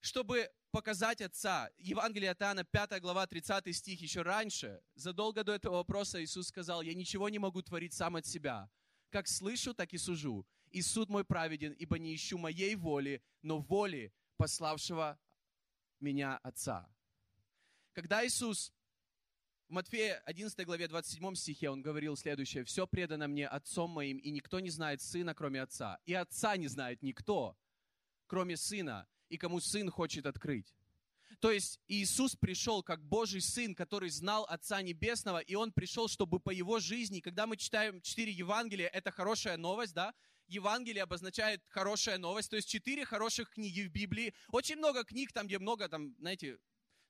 Чтобы 0.00 0.52
показать 0.74 1.20
Отца. 1.20 1.70
Евангелие 1.78 2.32
от 2.32 2.42
Иоанна, 2.42 2.64
5 2.64 3.00
глава, 3.00 3.28
30 3.28 3.76
стих, 3.76 4.00
еще 4.00 4.22
раньше, 4.22 4.82
задолго 4.96 5.44
до 5.44 5.52
этого 5.52 5.76
вопроса 5.76 6.20
Иисус 6.20 6.48
сказал, 6.48 6.82
«Я 6.82 6.94
ничего 6.94 7.28
не 7.28 7.38
могу 7.38 7.62
творить 7.62 7.94
сам 7.94 8.16
от 8.16 8.26
себя. 8.26 8.68
Как 9.10 9.28
слышу, 9.28 9.72
так 9.72 9.92
и 9.92 9.98
сужу. 9.98 10.44
И 10.72 10.82
суд 10.82 11.10
мой 11.10 11.24
праведен, 11.24 11.70
ибо 11.74 11.96
не 12.00 12.12
ищу 12.12 12.38
моей 12.38 12.74
воли, 12.74 13.22
но 13.42 13.60
воли 13.60 14.12
пославшего 14.36 15.16
меня 16.00 16.38
Отца. 16.38 16.92
Когда 17.92 18.26
Иисус 18.26 18.72
в 19.68 19.72
Матфея 19.72 20.18
11 20.26 20.66
главе 20.66 20.88
27 20.88 21.36
стихе 21.36 21.70
он 21.70 21.82
говорил 21.82 22.16
следующее. 22.16 22.64
«Все 22.64 22.88
предано 22.88 23.28
мне 23.28 23.46
Отцом 23.46 23.90
моим, 23.90 24.18
и 24.18 24.32
никто 24.32 24.58
не 24.58 24.70
знает 24.70 25.00
Сына, 25.00 25.36
кроме 25.36 25.62
Отца. 25.62 26.00
И 26.04 26.14
Отца 26.14 26.56
не 26.56 26.66
знает 26.66 27.00
никто, 27.00 27.56
кроме 28.26 28.56
Сына, 28.56 29.06
и 29.34 29.38
кому 29.38 29.60
Сын 29.60 29.90
хочет 29.90 30.26
открыть». 30.26 30.74
То 31.40 31.50
есть 31.50 31.80
Иисус 31.88 32.36
пришел 32.36 32.82
как 32.82 33.04
Божий 33.04 33.40
Сын, 33.40 33.74
который 33.74 34.08
знал 34.08 34.44
Отца 34.48 34.80
Небесного, 34.80 35.38
и 35.38 35.54
Он 35.54 35.72
пришел, 35.72 36.08
чтобы 36.08 36.40
по 36.40 36.50
Его 36.50 36.80
жизни, 36.80 37.20
когда 37.20 37.46
мы 37.46 37.56
читаем 37.56 38.00
четыре 38.00 38.32
Евангелия, 38.32 38.88
это 38.88 39.10
хорошая 39.10 39.56
новость, 39.56 39.92
да? 39.94 40.14
Евангелие 40.46 41.02
обозначает 41.02 41.62
хорошая 41.68 42.18
новость, 42.18 42.50
то 42.50 42.56
есть 42.56 42.68
четыре 42.68 43.04
хороших 43.04 43.50
книги 43.50 43.82
в 43.82 43.90
Библии. 43.90 44.34
Очень 44.48 44.76
много 44.76 45.04
книг, 45.04 45.32
там, 45.32 45.46
где 45.46 45.58
много, 45.58 45.88
там, 45.88 46.14
знаете, 46.18 46.58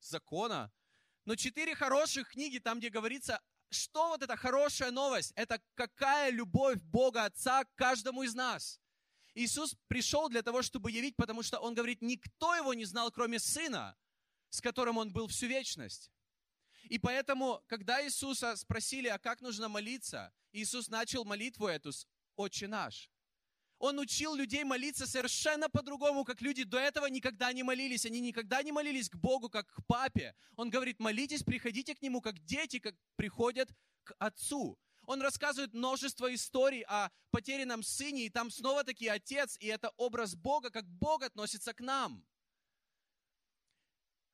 закона. 0.01 0.73
Но 1.25 1.37
четыре 1.37 1.75
хороших 1.75 2.31
книги, 2.31 2.59
там, 2.59 2.79
где 2.79 2.91
говорится, 2.91 3.41
что 3.71 4.09
вот 4.09 4.23
эта 4.23 4.37
хорошая 4.37 4.91
новость? 4.91 5.33
Это 5.37 5.61
какая 5.75 6.31
любовь 6.31 6.81
Бога 6.83 7.25
Отца 7.25 7.65
к 7.65 7.75
каждому 7.75 8.23
из 8.23 8.35
нас. 8.35 8.81
Иисус 9.35 9.77
пришел 9.89 10.29
для 10.29 10.43
того, 10.43 10.63
чтобы 10.63 10.91
явить, 10.91 11.17
потому 11.17 11.43
что 11.43 11.59
Он 11.59 11.75
говорит, 11.75 12.03
никто 12.03 12.55
Его 12.55 12.73
не 12.75 12.85
знал, 12.85 13.11
кроме 13.11 13.39
Сына, 13.39 13.97
с 14.51 14.61
которым 14.61 14.99
Он 14.99 15.13
был 15.13 15.27
всю 15.27 15.47
вечность. 15.47 16.11
И 16.85 16.99
поэтому, 16.99 17.63
когда 17.67 18.05
Иисуса 18.05 18.57
спросили, 18.57 19.09
а 19.09 19.19
как 19.19 19.41
нужно 19.41 19.69
молиться, 19.69 20.33
Иисус 20.53 20.89
начал 20.89 21.25
молитву 21.25 21.67
эту 21.67 21.93
с 21.93 22.07
«Отче 22.37 22.69
наш». 22.69 23.11
Он 23.79 23.99
учил 23.99 24.35
людей 24.35 24.65
молиться 24.65 25.07
совершенно 25.07 25.69
по-другому, 25.69 26.25
как 26.25 26.41
люди 26.41 26.63
до 26.63 26.79
этого 26.79 27.07
никогда 27.07 27.53
не 27.53 27.63
молились. 27.63 28.07
Они 28.07 28.21
никогда 28.21 28.63
не 28.63 28.73
молились 28.73 29.11
к 29.11 29.17
Богу, 29.17 29.51
как 29.51 29.67
к 29.67 29.85
папе. 29.87 30.35
Он 30.57 30.71
говорит, 30.71 31.01
молитесь, 31.01 31.43
приходите 31.43 31.95
к 31.95 32.01
Нему, 32.01 32.21
как 32.21 32.39
дети, 32.45 32.79
как 32.79 32.95
приходят 33.17 33.69
к 34.05 34.15
Отцу. 34.19 34.79
Он 35.07 35.21
рассказывает 35.23 35.75
множество 35.75 36.33
историй 36.35 36.83
о 36.83 37.11
потерянном 37.31 37.83
сыне, 37.83 38.27
и 38.27 38.31
там 38.31 38.51
снова 38.51 38.85
таки 38.85 39.09
отец, 39.09 39.57
и 39.61 39.67
это 39.67 39.91
образ 39.97 40.35
Бога, 40.35 40.71
как 40.71 40.87
Бог 40.87 41.23
относится 41.23 41.75
к 41.75 41.81
нам. 41.81 42.25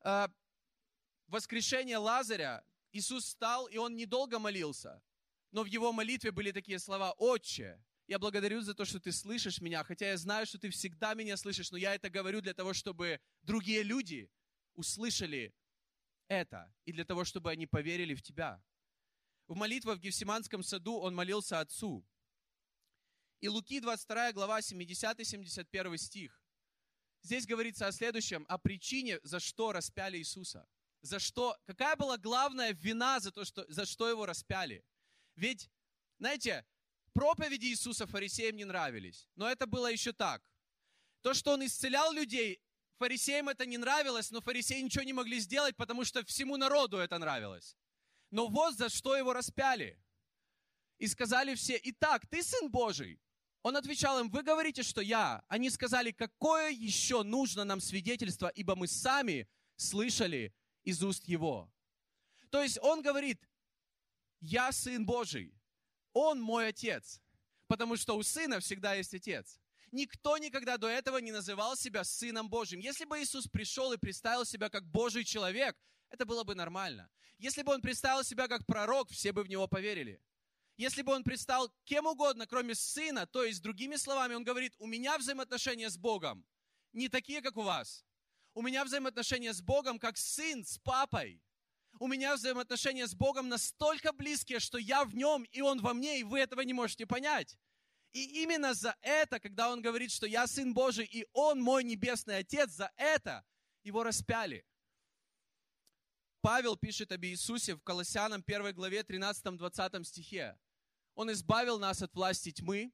А, 0.03 0.31
воскрешения 1.27 1.99
Лазаря 1.99 2.65
Иисус 2.93 3.25
встал, 3.25 3.67
и 3.67 3.77
он 3.77 3.97
недолго 3.97 4.39
молился. 4.39 5.03
Но 5.53 5.63
в 5.63 5.67
его 5.67 5.93
молитве 5.93 6.31
были 6.31 6.53
такие 6.53 6.79
слова 6.79 7.13
«Отче, 7.13 7.83
я 8.07 8.19
благодарю 8.19 8.61
за 8.61 8.75
то, 8.75 8.85
что 8.85 8.99
ты 8.99 9.13
слышишь 9.13 9.61
меня, 9.61 9.85
хотя 9.85 10.11
я 10.11 10.17
знаю, 10.17 10.47
что 10.47 10.59
ты 10.59 10.71
всегда 10.71 11.15
меня 11.15 11.37
слышишь, 11.37 11.71
но 11.71 11.79
я 11.79 11.95
это 11.95 12.11
говорю 12.11 12.41
для 12.41 12.55
того, 12.55 12.73
чтобы 12.73 13.21
другие 13.43 13.83
люди 13.83 14.31
услышали 14.75 15.55
это, 16.27 16.73
и 16.85 16.93
для 16.93 17.05
того, 17.05 17.25
чтобы 17.25 17.51
они 17.51 17.67
поверили 17.67 18.15
в 18.15 18.23
тебя. 18.23 18.63
В 19.51 19.57
молитве 19.57 19.95
в 19.95 19.99
Гефсиманском 19.99 20.63
саду 20.63 21.01
он 21.01 21.13
молился 21.13 21.59
Отцу. 21.59 22.07
И 23.41 23.49
Луки 23.49 23.81
22 23.81 24.33
глава 24.33 24.61
70-71 24.61 25.97
стих. 25.97 26.41
Здесь 27.23 27.47
говорится 27.47 27.89
о 27.89 27.93
следующем, 27.93 28.47
о 28.49 28.59
причине, 28.59 29.19
за 29.25 29.41
что 29.41 29.73
распяли 29.73 30.19
Иисуса. 30.19 30.69
За 31.03 31.19
что, 31.19 31.59
какая 31.67 31.97
была 31.97 32.17
главная 32.17 32.73
вина 32.75 33.19
за 33.19 33.33
то, 33.33 33.45
что, 33.45 33.65
за 33.69 33.87
что 33.87 34.09
его 34.09 34.25
распяли? 34.25 34.85
Ведь, 35.35 35.69
знаете, 36.21 36.65
проповеди 37.13 37.67
Иисуса 37.67 38.07
фарисеям 38.07 38.55
не 38.55 38.65
нравились. 38.65 39.27
Но 39.35 39.51
это 39.51 39.67
было 39.67 39.91
еще 39.91 40.13
так. 40.13 40.45
То, 41.23 41.35
что 41.35 41.55
он 41.55 41.67
исцелял 41.67 42.13
людей, 42.13 42.63
фарисеям 42.99 43.49
это 43.49 43.67
не 43.67 43.79
нравилось, 43.79 44.31
но 44.31 44.41
фарисеи 44.41 44.81
ничего 44.81 45.03
не 45.03 45.13
могли 45.13 45.41
сделать, 45.41 45.77
потому 45.77 46.05
что 46.05 46.25
всему 46.25 46.57
народу 46.57 46.99
это 46.99 47.19
нравилось. 47.19 47.77
Но 48.31 48.49
вот 48.49 48.77
за 48.77 48.89
что 48.89 49.17
его 49.17 49.33
распяли. 49.33 49.99
И 50.99 51.07
сказали 51.07 51.55
все, 51.55 51.81
итак, 51.83 52.27
ты 52.27 52.43
сын 52.43 52.71
Божий. 52.71 53.21
Он 53.63 53.77
отвечал 53.77 54.21
им, 54.21 54.31
вы 54.31 54.43
говорите, 54.43 54.83
что 54.83 55.01
я. 55.01 55.45
Они 55.49 55.71
сказали, 55.71 56.13
какое 56.13 56.71
еще 56.71 57.23
нужно 57.23 57.65
нам 57.65 57.81
свидетельство, 57.81 58.49
ибо 58.49 58.75
мы 58.75 58.87
сами 58.87 59.49
слышали 59.77 60.55
из 60.85 61.03
уст 61.03 61.25
его. 61.25 61.71
То 62.51 62.63
есть 62.63 62.79
он 62.83 63.03
говорит, 63.03 63.49
я 64.41 64.73
сын 64.73 65.05
Божий. 65.05 65.55
Он 66.13 66.41
мой 66.41 66.69
отец. 66.69 67.21
Потому 67.67 67.97
что 67.97 68.17
у 68.17 68.23
сына 68.23 68.61
всегда 68.61 68.95
есть 68.95 69.15
отец. 69.15 69.61
Никто 69.93 70.39
никогда 70.39 70.77
до 70.77 70.89
этого 70.89 71.19
не 71.19 71.33
называл 71.33 71.77
себя 71.77 72.05
сыном 72.05 72.49
Божьим. 72.49 72.81
Если 72.81 73.05
бы 73.05 73.21
Иисус 73.21 73.47
пришел 73.47 73.93
и 73.93 73.99
представил 73.99 74.45
себя 74.45 74.69
как 74.71 74.85
Божий 74.87 75.25
человек, 75.25 75.77
это 76.11 76.25
было 76.25 76.45
бы 76.45 76.55
нормально. 76.55 77.09
Если 77.41 77.63
бы 77.63 77.73
он 77.73 77.83
представил 77.83 78.23
себя 78.23 78.47
как 78.47 78.65
пророк, 78.67 79.11
все 79.11 79.33
бы 79.33 79.43
в 79.43 79.49
него 79.49 79.67
поверили. 79.67 80.23
Если 80.77 81.03
бы 81.03 81.13
он 81.13 81.25
предстал 81.25 81.73
кем 81.85 82.07
угодно, 82.07 82.47
кроме 82.47 82.75
сына, 82.75 83.27
то 83.27 83.45
есть, 83.45 83.61
другими 83.63 83.97
словами, 83.97 84.35
он 84.35 84.45
говорит, 84.45 84.75
у 84.79 84.87
меня 84.87 85.19
взаимоотношения 85.19 85.91
с 85.91 85.99
Богом 85.99 86.47
не 86.93 87.09
такие, 87.09 87.43
как 87.43 87.57
у 87.57 87.63
вас. 87.63 88.05
У 88.55 88.63
меня 88.63 88.85
взаимоотношения 88.85 89.53
с 89.53 89.61
Богом, 89.61 89.99
как 89.99 90.17
сын 90.17 90.65
с 90.65 90.79
папой 90.79 91.43
у 91.99 92.07
меня 92.07 92.35
взаимоотношения 92.35 93.07
с 93.07 93.15
Богом 93.15 93.49
настолько 93.49 94.13
близкие, 94.13 94.61
что 94.61 94.79
я 94.79 95.05
в 95.05 95.15
нем, 95.15 95.43
и 95.53 95.61
он 95.61 95.81
во 95.81 95.93
мне, 95.93 96.21
и 96.21 96.25
вы 96.25 96.41
этого 96.41 96.61
не 96.63 96.73
можете 96.73 97.07
понять. 97.07 97.59
И 98.13 98.43
именно 98.43 98.75
за 98.75 98.97
это, 99.03 99.39
когда 99.39 99.71
он 99.71 99.83
говорит, 99.83 100.11
что 100.11 100.27
я 100.27 100.47
Сын 100.47 100.73
Божий, 100.73 101.05
и 101.05 101.27
он 101.33 101.61
мой 101.61 101.85
Небесный 101.85 102.39
Отец, 102.39 102.71
за 102.71 102.91
это 102.97 103.45
его 103.83 104.03
распяли. 104.03 104.65
Павел 106.43 106.77
пишет 106.77 107.13
об 107.13 107.23
Иисусе 107.25 107.75
в 107.75 107.83
Колоссянам 107.83 108.43
1 108.47 108.75
главе 108.75 109.01
13-20 109.01 110.05
стихе. 110.05 110.59
Он 111.15 111.31
избавил 111.33 111.79
нас 111.79 112.01
от 112.01 112.15
власти 112.15 112.51
тьмы 112.51 112.93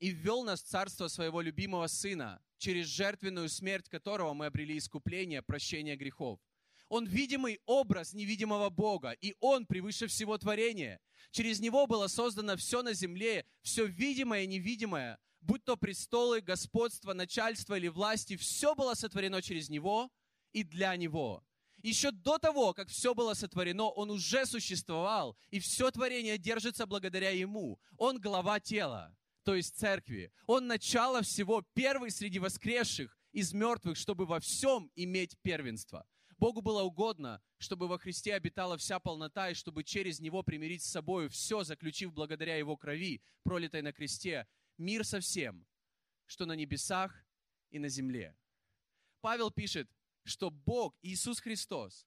и 0.00 0.10
ввел 0.10 0.42
нас 0.42 0.62
в 0.62 0.66
царство 0.66 1.06
своего 1.06 1.40
любимого 1.40 1.86
Сына, 1.86 2.42
через 2.58 2.86
жертвенную 2.86 3.48
смерть 3.48 3.88
которого 3.88 4.34
мы 4.34 4.46
обрели 4.46 4.78
искупление, 4.78 5.42
прощение 5.42 5.96
грехов. 5.96 6.40
Он 6.88 7.06
видимый 7.06 7.60
образ 7.66 8.14
невидимого 8.14 8.68
Бога, 8.68 9.12
и 9.12 9.34
Он 9.40 9.64
превыше 9.66 10.08
всего 10.08 10.36
творения. 10.36 11.00
Через 11.30 11.60
Него 11.60 11.86
было 11.86 12.08
создано 12.08 12.56
все 12.56 12.82
на 12.82 12.94
земле, 12.94 13.46
все 13.62 13.86
видимое 13.86 14.42
и 14.42 14.48
невидимое, 14.48 15.18
будь 15.40 15.64
то 15.64 15.76
престолы, 15.76 16.40
господство, 16.40 17.12
начальство 17.12 17.76
или 17.76 17.88
власти, 17.88 18.36
все 18.36 18.74
было 18.74 18.94
сотворено 18.94 19.40
через 19.40 19.68
Него 19.68 20.10
и 20.52 20.64
для 20.64 20.96
Него. 20.96 21.44
Еще 21.86 22.10
до 22.10 22.36
того, 22.38 22.74
как 22.74 22.88
все 22.88 23.14
было 23.14 23.34
сотворено, 23.34 23.84
Он 23.84 24.10
уже 24.10 24.44
существовал, 24.44 25.36
и 25.50 25.60
все 25.60 25.88
творение 25.92 26.36
держится 26.36 26.84
благодаря 26.84 27.30
Ему. 27.30 27.78
Он 27.96 28.18
глава 28.18 28.58
тела, 28.58 29.16
то 29.44 29.54
есть 29.54 29.78
церкви. 29.78 30.32
Он 30.48 30.66
начало 30.66 31.22
всего, 31.22 31.62
первый 31.74 32.10
среди 32.10 32.40
воскресших 32.40 33.16
из 33.30 33.52
мертвых, 33.52 33.96
чтобы 33.96 34.26
во 34.26 34.40
всем 34.40 34.90
иметь 34.96 35.38
первенство. 35.42 36.04
Богу 36.38 36.60
было 36.60 36.82
угодно, 36.82 37.40
чтобы 37.58 37.86
во 37.86 37.98
Христе 37.98 38.34
обитала 38.34 38.76
вся 38.76 38.98
полнота, 38.98 39.50
и 39.50 39.54
чтобы 39.54 39.84
через 39.84 40.18
Него 40.18 40.42
примирить 40.42 40.82
с 40.82 40.90
собой 40.90 41.28
все, 41.28 41.62
заключив 41.62 42.12
благодаря 42.12 42.56
Его 42.56 42.76
крови, 42.76 43.22
пролитой 43.44 43.82
на 43.82 43.92
кресте, 43.92 44.48
мир 44.76 45.04
со 45.04 45.20
всем, 45.20 45.64
что 46.24 46.46
на 46.46 46.54
небесах 46.54 47.14
и 47.70 47.78
на 47.78 47.88
земле. 47.88 48.36
Павел 49.20 49.52
пишет, 49.52 49.88
что 50.26 50.50
Бог, 50.50 50.96
Иисус 51.02 51.40
Христос, 51.40 52.06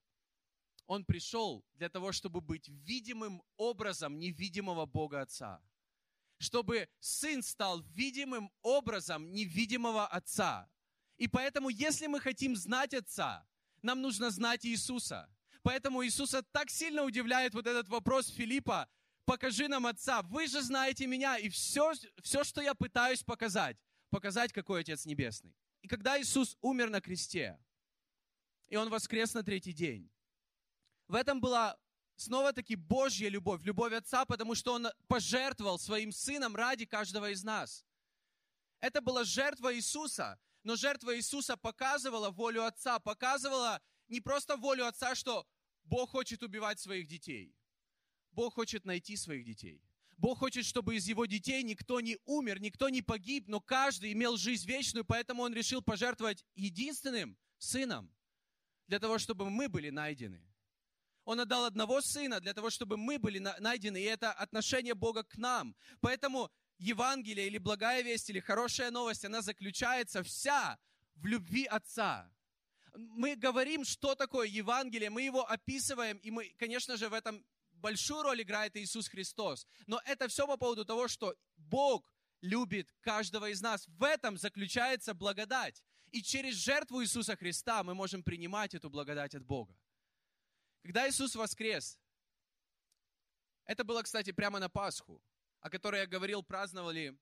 Он 0.86 1.04
пришел 1.04 1.64
для 1.74 1.88
того, 1.88 2.12
чтобы 2.12 2.40
быть 2.40 2.68
видимым 2.68 3.42
образом 3.56 4.18
невидимого 4.18 4.86
Бога 4.86 5.22
Отца. 5.22 5.62
Чтобы 6.38 6.88
Сын 7.00 7.42
стал 7.42 7.80
видимым 7.82 8.50
образом 8.62 9.32
невидимого 9.32 10.06
Отца. 10.06 10.70
И 11.16 11.28
поэтому, 11.28 11.68
если 11.68 12.06
мы 12.06 12.20
хотим 12.20 12.56
знать 12.56 12.94
Отца, 12.94 13.46
нам 13.82 14.00
нужно 14.00 14.30
знать 14.30 14.64
Иисуса. 14.66 15.28
Поэтому 15.62 16.04
Иисуса 16.04 16.42
так 16.42 16.70
сильно 16.70 17.02
удивляет 17.04 17.54
вот 17.54 17.66
этот 17.66 17.88
вопрос 17.88 18.28
Филиппа, 18.28 18.88
покажи 19.24 19.68
нам 19.68 19.86
Отца, 19.86 20.22
вы 20.22 20.46
же 20.46 20.62
знаете 20.62 21.06
меня, 21.06 21.36
и 21.36 21.48
все, 21.48 21.92
все, 22.22 22.44
что 22.44 22.62
я 22.62 22.74
пытаюсь 22.74 23.22
показать, 23.22 23.76
показать, 24.10 24.52
какой 24.52 24.80
Отец 24.80 25.04
Небесный. 25.04 25.54
И 25.82 25.88
когда 25.88 26.20
Иисус 26.20 26.56
умер 26.62 26.90
на 26.90 27.00
кресте, 27.00 27.58
и 28.70 28.76
Он 28.76 28.88
воскрес 28.88 29.34
на 29.34 29.42
третий 29.42 29.72
день, 29.72 30.10
в 31.08 31.14
этом 31.14 31.40
была 31.40 31.76
снова-таки 32.16 32.76
Божья 32.76 33.28
любовь, 33.28 33.64
любовь 33.64 33.92
Отца, 33.92 34.24
потому 34.24 34.54
что 34.54 34.74
Он 34.74 34.86
пожертвовал 35.08 35.78
своим 35.78 36.12
Сыном 36.12 36.54
ради 36.54 36.86
каждого 36.86 37.30
из 37.30 37.42
нас. 37.42 37.84
Это 38.78 39.00
была 39.00 39.24
жертва 39.24 39.74
Иисуса, 39.74 40.38
но 40.62 40.76
жертва 40.76 41.16
Иисуса 41.16 41.56
показывала 41.56 42.30
волю 42.30 42.64
Отца, 42.64 42.98
показывала 43.00 43.82
не 44.08 44.20
просто 44.20 44.56
волю 44.56 44.86
Отца, 44.86 45.14
что 45.14 45.46
Бог 45.84 46.10
хочет 46.10 46.42
убивать 46.42 46.78
своих 46.78 47.08
детей. 47.08 47.54
Бог 48.30 48.54
хочет 48.54 48.84
найти 48.84 49.16
своих 49.16 49.44
детей. 49.44 49.82
Бог 50.16 50.38
хочет, 50.38 50.64
чтобы 50.66 50.96
из 50.96 51.08
его 51.08 51.26
детей 51.26 51.62
никто 51.62 52.00
не 52.00 52.18
умер, 52.26 52.60
никто 52.60 52.88
не 52.88 53.02
погиб, 53.02 53.48
но 53.48 53.60
каждый 53.60 54.12
имел 54.12 54.36
жизнь 54.36 54.68
вечную, 54.68 55.04
поэтому 55.04 55.42
он 55.42 55.54
решил 55.54 55.82
пожертвовать 55.82 56.44
единственным 56.54 57.38
сыном, 57.58 58.12
для 58.90 58.98
того, 58.98 59.18
чтобы 59.18 59.50
мы 59.50 59.68
были 59.68 59.90
найдены. 59.90 60.42
Он 61.24 61.38
отдал 61.38 61.64
одного 61.64 62.00
сына 62.00 62.40
для 62.40 62.52
того, 62.52 62.70
чтобы 62.70 62.96
мы 62.96 63.20
были 63.20 63.38
найдены, 63.38 64.02
и 64.02 64.04
это 64.16 64.32
отношение 64.32 64.94
Бога 64.94 65.22
к 65.22 65.36
нам. 65.38 65.76
Поэтому 66.00 66.50
Евангелие 66.78 67.46
или 67.46 67.58
благая 67.58 68.02
весть 68.02 68.30
или 68.30 68.40
хорошая 68.40 68.90
новость, 68.90 69.24
она 69.24 69.42
заключается 69.42 70.24
вся 70.24 70.76
в 71.14 71.26
любви 71.26 71.66
Отца. 71.66 72.28
Мы 72.94 73.36
говорим, 73.36 73.84
что 73.84 74.16
такое 74.16 74.48
Евангелие, 74.48 75.08
мы 75.08 75.22
его 75.22 75.48
описываем, 75.48 76.18
и 76.18 76.32
мы, 76.32 76.48
конечно 76.58 76.96
же, 76.96 77.08
в 77.08 77.12
этом 77.12 77.44
большую 77.70 78.22
роль 78.22 78.42
играет 78.42 78.76
Иисус 78.76 79.08
Христос. 79.08 79.68
Но 79.86 80.00
это 80.04 80.26
все 80.26 80.48
по 80.48 80.56
поводу 80.56 80.84
того, 80.84 81.06
что 81.06 81.36
Бог 81.56 82.12
любит 82.40 82.92
каждого 83.02 83.50
из 83.50 83.62
нас. 83.62 83.86
В 83.86 84.02
этом 84.02 84.36
заключается 84.36 85.14
благодать. 85.14 85.84
И 86.12 86.22
через 86.22 86.54
жертву 86.54 87.02
Иисуса 87.02 87.36
Христа 87.36 87.82
мы 87.82 87.94
можем 87.94 88.22
принимать 88.22 88.74
эту 88.74 88.90
благодать 88.90 89.34
от 89.34 89.44
Бога. 89.44 89.76
Когда 90.82 91.08
Иисус 91.08 91.34
воскрес, 91.34 91.98
это 93.64 93.84
было, 93.84 94.02
кстати, 94.02 94.32
прямо 94.32 94.58
на 94.58 94.68
Пасху 94.68 95.22
о 95.60 95.70
которой 95.70 96.00
я 96.00 96.06
говорил, 96.06 96.42
праздновали 96.42 97.16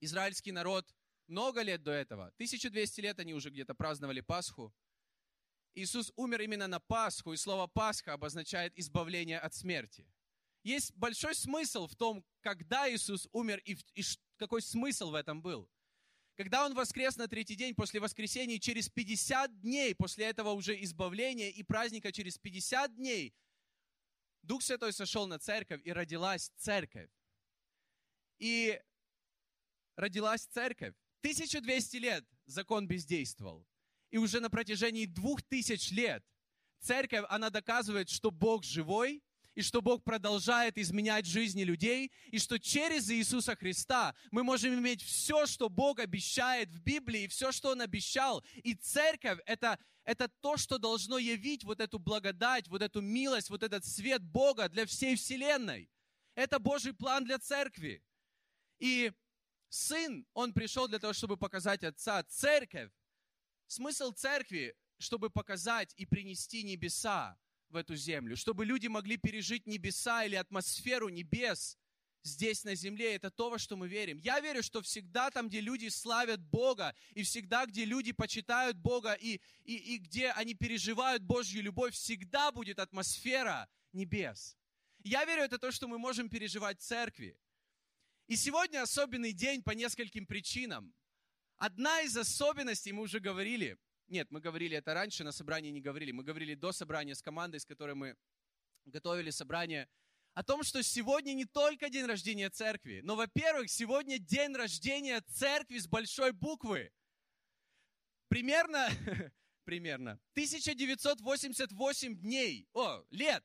израильский 0.00 0.52
народ 0.52 0.94
много 1.26 1.62
лет 1.62 1.82
до 1.82 1.90
этого. 1.90 2.26
1200 2.34 3.00
лет 3.00 3.18
они 3.18 3.34
уже 3.34 3.50
где-то 3.50 3.74
праздновали 3.74 4.20
Пасху. 4.20 4.74
Иисус 5.74 6.12
умер 6.16 6.42
именно 6.42 6.66
на 6.66 6.80
Пасху, 6.80 7.32
и 7.32 7.36
слово 7.36 7.66
Пасха 7.66 8.12
обозначает 8.12 8.76
избавление 8.76 9.38
от 9.38 9.54
смерти. 9.54 10.06
Есть 10.62 10.92
большой 10.94 11.34
смысл 11.34 11.86
в 11.86 11.94
том, 11.94 12.24
когда 12.40 12.92
Иисус 12.92 13.28
умер 13.32 13.62
и, 13.64 13.78
и 13.94 14.02
какой 14.36 14.60
смысл 14.60 15.10
в 15.10 15.14
этом 15.14 15.40
был. 15.40 15.70
Когда 16.40 16.64
Он 16.64 16.72
воскрес 16.72 17.18
на 17.18 17.28
третий 17.28 17.54
день 17.54 17.74
после 17.74 18.00
воскресения, 18.00 18.58
через 18.58 18.88
50 18.88 19.60
дней 19.60 19.94
после 19.94 20.24
этого 20.24 20.52
уже 20.52 20.74
избавления 20.84 21.50
и 21.50 21.62
праздника, 21.62 22.12
через 22.12 22.38
50 22.38 22.96
дней 22.96 23.34
Дух 24.40 24.62
Святой 24.62 24.94
сошел 24.94 25.26
на 25.26 25.38
церковь, 25.38 25.82
и 25.84 25.92
родилась 25.92 26.50
церковь 26.56 27.10
и 28.38 28.80
родилась 29.96 30.46
церковь. 30.46 30.94
1200 31.18 31.96
лет 31.98 32.24
закон 32.46 32.88
бездействовал. 32.88 33.66
И 34.10 34.16
уже 34.16 34.40
на 34.40 34.48
протяжении 34.48 35.04
двух 35.04 35.42
тысяч 35.42 35.90
лет 35.90 36.24
церковь, 36.78 37.26
она 37.28 37.50
доказывает, 37.50 38.08
что 38.08 38.30
Бог 38.30 38.64
живой, 38.64 39.22
и 39.60 39.62
что 39.62 39.82
Бог 39.82 40.02
продолжает 40.02 40.78
изменять 40.78 41.26
жизни 41.26 41.64
людей, 41.64 42.10
и 42.30 42.38
что 42.38 42.58
через 42.58 43.10
Иисуса 43.10 43.54
Христа 43.54 44.14
мы 44.30 44.42
можем 44.42 44.72
иметь 44.72 45.02
все, 45.02 45.44
что 45.44 45.68
Бог 45.68 45.98
обещает 45.98 46.70
в 46.70 46.80
Библии, 46.80 47.26
все, 47.26 47.52
что 47.52 47.72
Он 47.72 47.82
обещал. 47.82 48.42
И 48.62 48.72
церковь 48.72 49.38
это,— 49.44 49.78
это 50.04 50.28
то, 50.28 50.56
что 50.56 50.78
должно 50.78 51.18
явить 51.18 51.62
вот 51.64 51.78
эту 51.78 51.98
благодать, 51.98 52.68
вот 52.68 52.80
эту 52.80 53.02
милость, 53.02 53.50
вот 53.50 53.62
этот 53.62 53.84
свет 53.84 54.22
Бога 54.22 54.70
для 54.70 54.86
всей 54.86 55.14
вселенной. 55.14 55.90
Это 56.34 56.58
Божий 56.58 56.94
план 56.94 57.24
для 57.24 57.38
церкви. 57.38 58.02
И 58.78 59.12
Сын, 59.68 60.26
Он 60.32 60.54
пришел 60.54 60.88
для 60.88 60.98
того, 60.98 61.12
чтобы 61.12 61.36
показать 61.36 61.84
Отца. 61.84 62.22
Церковь, 62.22 62.90
смысл 63.66 64.12
церкви, 64.12 64.74
чтобы 64.96 65.28
показать 65.28 65.92
и 65.98 66.06
принести 66.06 66.62
небеса, 66.62 67.36
в 67.70 67.76
эту 67.76 67.96
землю, 67.96 68.36
чтобы 68.36 68.64
люди 68.64 68.88
могли 68.88 69.16
пережить 69.16 69.66
небеса 69.66 70.24
или 70.24 70.34
атмосферу 70.34 71.08
небес 71.08 71.78
здесь 72.22 72.64
на 72.64 72.74
земле. 72.74 73.14
Это 73.14 73.30
то, 73.30 73.50
во 73.50 73.58
что 73.58 73.76
мы 73.76 73.88
верим. 73.88 74.18
Я 74.18 74.40
верю, 74.40 74.62
что 74.62 74.82
всегда 74.82 75.30
там, 75.30 75.48
где 75.48 75.60
люди 75.60 75.88
славят 75.88 76.40
Бога, 76.40 76.94
и 77.14 77.22
всегда, 77.22 77.66
где 77.66 77.84
люди 77.84 78.12
почитают 78.12 78.76
Бога, 78.76 79.14
и, 79.14 79.40
и, 79.64 79.76
и 79.76 79.98
где 79.98 80.30
они 80.32 80.54
переживают 80.54 81.22
Божью 81.22 81.62
любовь, 81.62 81.94
всегда 81.94 82.52
будет 82.52 82.78
атмосфера 82.78 83.68
небес. 83.92 84.56
Я 85.02 85.24
верю, 85.24 85.42
это 85.42 85.58
то, 85.58 85.72
что 85.72 85.88
мы 85.88 85.98
можем 85.98 86.28
переживать 86.28 86.80
в 86.80 86.84
церкви. 86.84 87.38
И 88.26 88.36
сегодня 88.36 88.82
особенный 88.82 89.32
день 89.32 89.62
по 89.62 89.70
нескольким 89.70 90.26
причинам. 90.26 90.94
Одна 91.56 92.02
из 92.02 92.16
особенностей, 92.16 92.92
мы 92.92 93.02
уже 93.02 93.20
говорили– 93.20 93.78
нет, 94.10 94.30
мы 94.30 94.40
говорили 94.40 94.76
это 94.76 94.92
раньше, 94.92 95.24
на 95.24 95.32
собрании 95.32 95.70
не 95.70 95.80
говорили. 95.80 96.12
Мы 96.12 96.24
говорили 96.24 96.54
до 96.54 96.72
собрания 96.72 97.14
с 97.14 97.22
командой, 97.22 97.60
с 97.60 97.64
которой 97.64 97.94
мы 97.94 98.16
готовили 98.84 99.30
собрание, 99.30 99.88
о 100.34 100.42
том, 100.42 100.62
что 100.62 100.82
сегодня 100.82 101.32
не 101.32 101.44
только 101.44 101.88
день 101.90 102.06
рождения 102.06 102.50
церкви, 102.50 103.00
но, 103.02 103.16
во-первых, 103.16 103.70
сегодня 103.70 104.18
день 104.18 104.54
рождения 104.54 105.20
церкви 105.20 105.78
с 105.78 105.86
большой 105.86 106.32
буквы. 106.32 106.92
Примерно, 108.28 108.88
примерно 109.64 110.12
1988 110.32 112.16
дней, 112.18 112.68
о, 112.72 113.04
лет, 113.10 113.44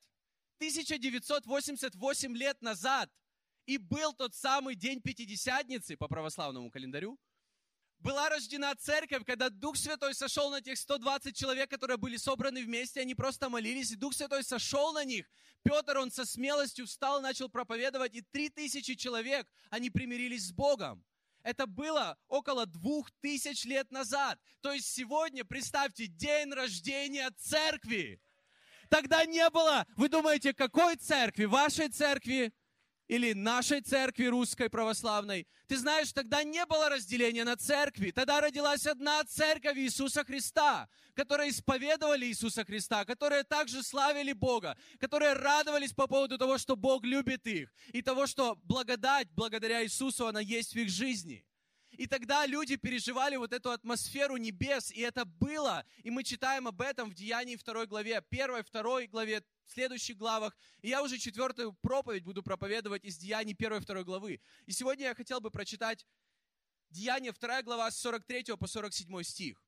1988 0.58 2.38
лет 2.38 2.62
назад 2.62 3.12
и 3.66 3.78
был 3.78 4.14
тот 4.14 4.36
самый 4.36 4.76
день 4.76 5.02
Пятидесятницы 5.02 5.98
по 5.98 6.08
православному 6.08 6.70
календарю, 6.70 7.20
была 8.00 8.30
рождена 8.30 8.76
церковь, 8.76 9.24
когда 9.26 9.50
Дух 9.50 9.78
Святой 9.78 10.14
сошел 10.14 10.50
на 10.50 10.62
тех 10.62 10.78
120 10.78 11.36
человек, 11.36 11.70
которые 11.70 11.98
были 11.98 12.18
собраны 12.18 12.64
вместе, 12.64 13.02
они 13.02 13.16
просто 13.16 13.50
молились, 13.50 13.92
и 13.92 13.96
Дух 13.96 14.14
Святой 14.14 14.44
сошел 14.44 14.94
на 14.94 15.04
них. 15.04 15.30
Петр, 15.64 15.98
он 15.98 16.12
со 16.12 16.26
смелостью 16.26 16.86
встал, 16.86 17.22
начал 17.22 17.50
проповедовать, 17.50 18.14
и 18.14 18.22
3000 18.22 18.96
человек, 18.96 19.48
они 19.70 19.90
примирились 19.90 20.48
с 20.48 20.52
Богом. 20.52 21.04
Это 21.42 21.68
было 21.68 22.18
около 22.28 22.66
двух 22.66 23.12
тысяч 23.22 23.66
лет 23.66 23.92
назад. 23.92 24.40
То 24.62 24.72
есть 24.72 24.88
сегодня, 24.88 25.46
представьте, 25.46 26.08
день 26.08 26.52
рождения 26.52 27.30
церкви. 27.38 28.20
Тогда 28.90 29.26
не 29.26 29.48
было, 29.50 29.86
вы 29.96 30.10
думаете, 30.10 30.54
какой 30.54 30.96
церкви? 30.96 31.46
Вашей 31.46 31.90
церкви? 31.90 32.52
Или 33.08 33.34
нашей 33.34 33.82
церкви 33.82 34.26
русской 34.26 34.70
православной, 34.70 35.48
ты 35.68 35.78
знаешь, 35.78 36.12
тогда 36.12 36.44
не 36.44 36.66
было 36.66 36.90
разделения 36.90 37.44
на 37.44 37.56
церкви. 37.56 38.12
Тогда 38.12 38.42
родилась 38.42 38.86
одна 38.86 39.24
церковь 39.24 39.78
Иисуса 39.78 40.24
Христа, 40.24 40.88
которые 41.14 41.52
исповедовали 41.52 42.26
Иисуса 42.26 42.66
Христа, 42.66 43.06
которые 43.06 43.44
также 43.44 43.84
славили 43.84 44.34
Бога, 44.34 44.78
которые 45.00 45.34
радовались 45.34 45.94
по 45.94 46.08
поводу 46.08 46.38
того, 46.38 46.58
что 46.58 46.76
Бог 46.76 47.04
любит 47.04 47.46
их, 47.48 47.74
и 47.94 48.02
того, 48.02 48.28
что 48.28 48.58
благодать 48.64 49.30
благодаря 49.32 49.84
Иисусу, 49.84 50.28
она 50.28 50.40
есть 50.40 50.74
в 50.74 50.78
их 50.78 50.90
жизни. 50.90 51.46
И 51.98 52.08
тогда 52.08 52.46
люди 52.46 52.76
переживали 52.76 53.36
вот 53.36 53.54
эту 53.54 53.72
атмосферу 53.72 54.38
небес, 54.38 54.92
и 54.92 55.02
это 55.02 55.26
было. 55.26 55.86
И 56.04 56.10
мы 56.10 56.24
читаем 56.24 56.68
об 56.68 56.82
этом 56.82 57.10
в 57.10 57.14
Деянии 57.14 57.56
2 57.56 57.86
главе, 57.86 58.24
1, 58.30 58.64
2 58.72 59.08
главе, 59.08 59.42
в 59.64 59.72
следующих 59.72 60.18
главах. 60.18 60.56
И 60.82 60.90
я 60.90 61.02
уже 61.02 61.18
четвертую 61.18 61.74
проповедь 61.82 62.24
буду 62.24 62.44
проповедовать 62.44 63.04
из 63.04 63.18
Деяний 63.18 63.56
1 63.58 63.74
и 63.74 63.80
2 63.80 64.04
главы. 64.04 64.42
И 64.66 64.72
сегодня 64.72 65.06
я 65.06 65.16
хотел 65.16 65.40
бы 65.42 65.52
прочитать 65.52 66.06
Деяние 66.90 67.34
2 67.34 67.64
глава 67.64 67.90
с 67.92 67.98
43 68.00 68.56
по 68.58 68.68
47 68.68 69.24
стих. 69.24 69.62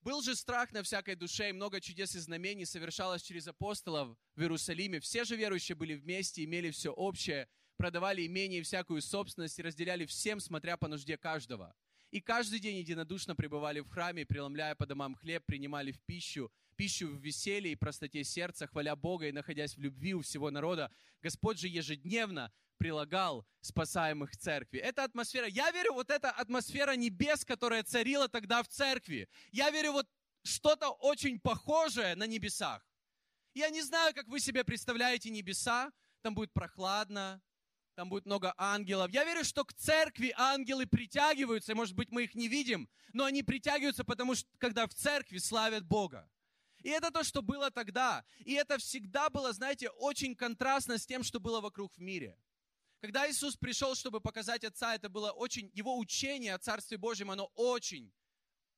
Был 0.00 0.22
же 0.22 0.36
страх 0.36 0.72
на 0.72 0.82
всякой 0.82 1.16
душе, 1.16 1.50
и 1.50 1.52
много 1.52 1.80
чудес 1.80 2.14
и 2.14 2.18
знамений 2.18 2.64
совершалось 2.64 3.22
через 3.22 3.48
апостолов 3.48 4.16
в 4.36 4.40
Иерусалиме. 4.40 5.00
Все 5.00 5.24
же 5.24 5.36
верующие 5.36 5.76
были 5.76 5.94
вместе, 5.94 6.44
имели 6.44 6.70
все 6.70 6.90
общее, 6.90 7.48
продавали 7.78 8.26
имение 8.26 8.60
и 8.60 8.62
всякую 8.62 9.00
собственность 9.00 9.58
и 9.58 9.62
разделяли 9.62 10.04
всем, 10.04 10.40
смотря 10.40 10.76
по 10.76 10.88
нужде 10.88 11.16
каждого. 11.16 11.74
И 12.10 12.20
каждый 12.20 12.58
день 12.58 12.76
единодушно 12.76 13.34
пребывали 13.34 13.80
в 13.80 13.88
храме, 13.88 14.26
преломляя 14.26 14.74
по 14.74 14.84
домам 14.84 15.14
хлеб, 15.14 15.44
принимали 15.46 15.92
в 15.92 16.00
пищу 16.00 16.50
пищу 16.78 17.08
в 17.08 17.20
веселье 17.20 17.72
и 17.72 17.76
простоте 17.76 18.22
сердца, 18.22 18.68
хваля 18.68 18.94
Бога 18.94 19.26
и 19.26 19.32
находясь 19.32 19.76
в 19.76 19.80
любви 19.80 20.14
у 20.14 20.22
всего 20.22 20.50
народа. 20.50 20.90
Господь 21.20 21.58
же 21.58 21.66
ежедневно 21.66 22.52
прилагал 22.78 23.44
спасаемых 23.60 24.36
церкви. 24.36 24.78
Эта 24.78 25.02
атмосфера, 25.02 25.48
я 25.48 25.72
верю, 25.72 25.94
вот 25.94 26.08
эта 26.10 26.30
атмосфера 26.30 26.92
небес, 26.94 27.44
которая 27.44 27.82
царила 27.82 28.28
тогда 28.28 28.62
в 28.62 28.68
церкви. 28.68 29.28
Я 29.50 29.70
верю, 29.70 29.92
вот 29.92 30.06
что-то 30.44 30.90
очень 30.90 31.40
похожее 31.40 32.14
на 32.14 32.28
небесах. 32.28 32.86
Я 33.54 33.70
не 33.70 33.82
знаю, 33.82 34.14
как 34.14 34.28
вы 34.28 34.38
себе 34.38 34.62
представляете 34.62 35.30
небеса. 35.30 35.90
Там 36.22 36.36
будет 36.36 36.52
прохладно, 36.52 37.42
там 37.98 38.08
будет 38.08 38.26
много 38.26 38.54
ангелов. 38.56 39.10
Я 39.10 39.24
верю, 39.24 39.42
что 39.42 39.64
к 39.64 39.72
церкви 39.72 40.32
ангелы 40.36 40.86
притягиваются, 40.86 41.74
может 41.74 41.96
быть, 41.96 42.12
мы 42.12 42.22
их 42.22 42.36
не 42.36 42.46
видим, 42.46 42.88
но 43.12 43.24
они 43.24 43.42
притягиваются, 43.42 44.04
потому 44.04 44.36
что 44.36 44.48
когда 44.58 44.86
в 44.86 44.94
церкви 44.94 45.38
славят 45.38 45.84
Бога. 45.84 46.30
И 46.84 46.90
это 46.90 47.10
то, 47.10 47.24
что 47.24 47.42
было 47.42 47.72
тогда. 47.72 48.24
И 48.38 48.52
это 48.52 48.78
всегда 48.78 49.30
было, 49.30 49.52
знаете, 49.52 49.90
очень 49.90 50.36
контрастно 50.36 50.96
с 50.96 51.06
тем, 51.06 51.24
что 51.24 51.40
было 51.40 51.60
вокруг 51.60 51.92
в 51.96 52.00
мире. 52.00 52.38
Когда 53.00 53.28
Иисус 53.28 53.56
пришел, 53.56 53.96
чтобы 53.96 54.20
показать 54.20 54.62
Отца, 54.62 54.94
это 54.94 55.08
было 55.08 55.32
очень, 55.32 55.68
его 55.74 55.98
учение 55.98 56.54
о 56.54 56.58
Царстве 56.60 56.98
Божьем, 56.98 57.32
оно 57.32 57.50
очень, 57.56 58.12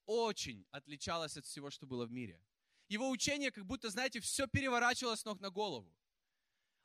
очень 0.07 0.65
отличалось 0.71 1.37
от 1.37 1.45
всего, 1.45 1.71
что 1.71 1.87
было 1.87 2.07
в 2.07 2.11
мире. 2.11 2.41
Его 2.89 3.11
учение, 3.11 3.51
как 3.51 3.67
будто, 3.67 3.91
знаете, 3.91 4.21
все 4.21 4.47
переворачивалось 4.47 5.27
ног 5.27 5.41
на 5.41 5.51
голову. 5.51 5.95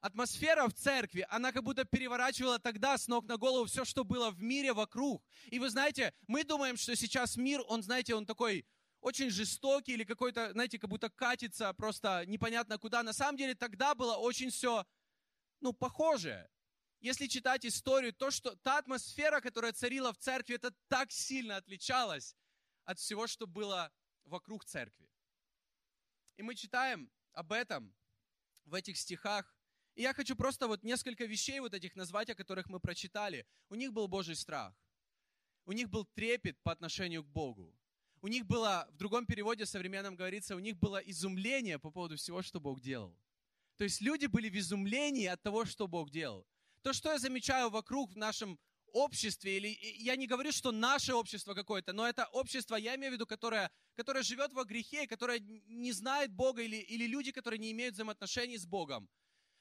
Атмосфера 0.05 0.67
в 0.67 0.73
церкви, 0.73 1.25
она 1.29 1.51
как 1.51 1.63
будто 1.63 1.83
переворачивала 1.83 2.59
тогда 2.59 2.95
с 2.95 3.07
ног 3.07 3.25
на 3.25 3.37
голову 3.37 3.65
все, 3.65 3.83
что 3.85 4.03
было 4.03 4.29
в 4.29 4.39
мире 4.39 4.71
вокруг. 4.71 5.25
И 5.47 5.57
вы 5.57 5.67
знаете, 5.71 6.13
мы 6.27 6.43
думаем, 6.43 6.77
что 6.77 6.95
сейчас 6.95 7.37
мир, 7.37 7.63
он, 7.67 7.81
знаете, 7.81 8.13
он 8.13 8.27
такой 8.27 8.67
очень 9.01 9.31
жестокий 9.31 9.93
или 9.93 10.03
какой-то, 10.03 10.51
знаете, 10.51 10.77
как 10.77 10.91
будто 10.91 11.09
катится 11.09 11.73
просто 11.73 12.23
непонятно 12.27 12.77
куда. 12.77 13.01
На 13.01 13.13
самом 13.13 13.35
деле 13.35 13.55
тогда 13.55 13.95
было 13.95 14.15
очень 14.17 14.51
все, 14.51 14.85
ну, 15.59 15.73
похоже. 15.73 16.51
Если 16.99 17.25
читать 17.25 17.65
историю, 17.65 18.13
то, 18.13 18.29
что 18.29 18.55
та 18.57 18.77
атмосфера, 18.77 19.41
которая 19.41 19.73
царила 19.73 20.13
в 20.13 20.17
церкви, 20.19 20.53
это 20.53 20.71
так 20.87 21.11
сильно 21.11 21.57
отличалось 21.57 22.35
от 22.83 22.99
всего, 22.99 23.25
что 23.25 23.47
было 23.47 23.91
вокруг 24.23 24.65
церкви. 24.65 25.09
И 26.37 26.43
мы 26.43 26.53
читаем 26.53 27.11
об 27.31 27.51
этом 27.51 27.95
в 28.65 28.75
этих 28.75 28.97
стихах. 28.97 29.54
И 29.95 30.01
я 30.01 30.13
хочу 30.13 30.35
просто 30.35 30.67
вот 30.67 30.83
несколько 30.83 31.25
вещей 31.25 31.59
вот 31.59 31.73
этих 31.73 31.95
назвать, 31.95 32.29
о 32.29 32.35
которых 32.35 32.67
мы 32.67 32.79
прочитали. 32.79 33.45
У 33.69 33.75
них 33.75 33.91
был 33.91 34.07
Божий 34.07 34.35
страх. 34.35 34.73
У 35.65 35.71
них 35.71 35.89
был 35.89 36.05
трепет 36.05 36.57
по 36.61 36.71
отношению 36.71 37.23
к 37.23 37.27
Богу 37.27 37.75
у 38.25 38.27
них 38.27 38.47
было, 38.47 38.87
в 38.91 38.97
другом 38.97 39.27
переводе 39.27 39.67
современном 39.67 40.15
говорится, 40.15 40.55
у 40.55 40.59
них 40.59 40.79
было 40.79 40.97
изумление 40.97 41.77
по 41.77 41.91
поводу 41.91 42.15
всего, 42.15 42.41
что 42.41 42.59
Бог 42.59 42.81
делал. 42.81 43.15
То 43.77 43.83
есть 43.83 44.01
люди 44.01 44.25
были 44.25 44.49
в 44.49 44.55
изумлении 44.55 45.27
от 45.27 45.43
того, 45.43 45.65
что 45.65 45.87
Бог 45.87 46.09
делал. 46.09 46.47
То, 46.81 46.91
что 46.91 47.11
я 47.11 47.19
замечаю 47.19 47.69
вокруг 47.69 48.13
в 48.13 48.17
нашем 48.17 48.57
обществе, 48.93 49.57
или 49.57 49.77
я 49.99 50.15
не 50.15 50.25
говорю, 50.25 50.51
что 50.51 50.71
наше 50.71 51.13
общество 51.13 51.53
какое-то, 51.53 51.93
но 51.93 52.07
это 52.07 52.25
общество, 52.31 52.75
я 52.77 52.95
имею 52.95 53.11
в 53.11 53.13
виду, 53.13 53.27
которое, 53.27 53.69
которое 53.93 54.23
живет 54.23 54.53
во 54.53 54.63
грехе, 54.63 55.05
которое 55.05 55.39
не 55.67 55.91
знает 55.91 56.31
Бога, 56.31 56.63
или, 56.63 56.77
или 56.77 57.05
люди, 57.05 57.31
которые 57.31 57.59
не 57.59 57.73
имеют 57.73 57.93
взаимоотношений 57.93 58.57
с 58.57 58.65
Богом. 58.65 59.07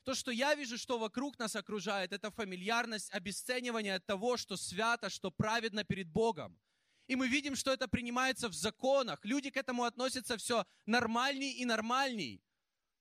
То, 0.04 0.14
что 0.14 0.30
я 0.30 0.54
вижу, 0.54 0.76
что 0.76 0.98
вокруг 0.98 1.38
нас 1.38 1.56
окружает, 1.56 2.12
это 2.12 2.30
фамильярность, 2.30 3.10
обесценивание 3.10 3.98
того, 4.00 4.36
что 4.36 4.56
свято, 4.56 5.08
что 5.08 5.30
праведно 5.30 5.82
перед 5.82 6.08
Богом. 6.08 6.58
И 7.06 7.16
мы 7.16 7.28
видим, 7.28 7.56
что 7.56 7.72
это 7.72 7.88
принимается 7.88 8.48
в 8.48 8.54
законах. 8.54 9.24
Люди 9.24 9.50
к 9.50 9.56
этому 9.56 9.84
относятся 9.84 10.36
все 10.36 10.66
нормальней 10.86 11.52
и 11.52 11.64
нормальней. 11.64 12.42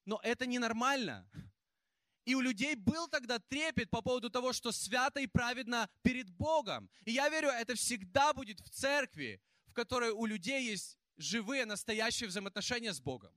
Но 0.06 0.20
это 0.24 0.46
ненормально. 0.46 1.30
И 2.26 2.36
у 2.36 2.42
людей 2.42 2.76
был 2.76 3.10
тогда 3.10 3.40
трепет 3.40 3.90
по 3.90 4.02
поводу 4.02 4.30
того, 4.30 4.54
что 4.54 4.72
свято 4.72 5.20
и 5.20 5.28
праведно 5.28 5.90
перед 6.04 6.30
Богом. 6.30 6.90
И 7.04 7.12
я 7.12 7.28
верю, 7.30 7.50
это 7.50 7.76
всегда 7.76 8.34
будет 8.34 8.62
в 8.62 8.70
церкви, 8.70 9.42
в 9.68 9.74
которой 9.74 10.12
у 10.12 10.26
людей 10.26 10.64
есть 10.64 10.98
живые, 11.18 11.66
настоящие 11.66 12.30
взаимоотношения 12.30 12.94
с 12.94 13.02
Богом. 13.02 13.34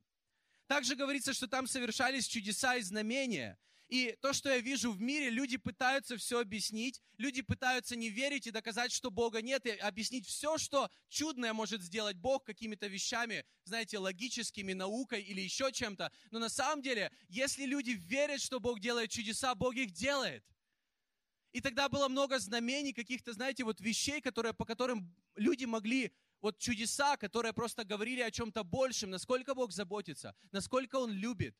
Также 0.66 0.96
говорится, 0.96 1.32
что 1.32 1.46
там 1.46 1.66
совершались 1.66 2.26
чудеса 2.26 2.76
и 2.76 2.82
знамения. 2.82 3.58
И 3.88 4.16
то, 4.20 4.32
что 4.32 4.48
я 4.48 4.58
вижу 4.58 4.90
в 4.90 5.00
мире, 5.00 5.30
люди 5.30 5.56
пытаются 5.56 6.16
все 6.16 6.40
объяснить, 6.40 7.00
люди 7.18 7.40
пытаются 7.42 7.94
не 7.94 8.10
верить 8.10 8.48
и 8.48 8.50
доказать, 8.50 8.90
что 8.90 9.12
Бога 9.12 9.42
нет, 9.42 9.64
и 9.64 9.70
объяснить 9.70 10.26
все, 10.26 10.58
что 10.58 10.90
чудное 11.08 11.52
может 11.52 11.82
сделать 11.82 12.16
Бог 12.16 12.44
какими-то 12.44 12.88
вещами, 12.88 13.44
знаете, 13.64 13.98
логическими, 13.98 14.72
наукой 14.72 15.22
или 15.22 15.40
еще 15.40 15.70
чем-то. 15.70 16.10
Но 16.32 16.40
на 16.40 16.48
самом 16.48 16.82
деле, 16.82 17.12
если 17.28 17.64
люди 17.64 17.90
верят, 17.90 18.40
что 18.40 18.58
Бог 18.58 18.80
делает 18.80 19.10
чудеса, 19.10 19.54
Бог 19.54 19.76
их 19.76 19.92
делает. 19.92 20.44
И 21.52 21.60
тогда 21.60 21.88
было 21.88 22.08
много 22.08 22.40
знамений, 22.40 22.92
каких-то, 22.92 23.32
знаете, 23.32 23.62
вот 23.62 23.80
вещей, 23.80 24.20
которые, 24.20 24.52
по 24.52 24.64
которым 24.64 25.14
люди 25.36 25.64
могли 25.64 26.12
вот 26.40 26.58
чудеса, 26.58 27.16
которые 27.16 27.52
просто 27.52 27.84
говорили 27.84 28.20
о 28.20 28.30
чем-то 28.30 28.64
большем, 28.64 29.10
насколько 29.10 29.54
Бог 29.54 29.72
заботится, 29.72 30.34
насколько 30.52 30.96
Он 30.96 31.10
любит. 31.10 31.56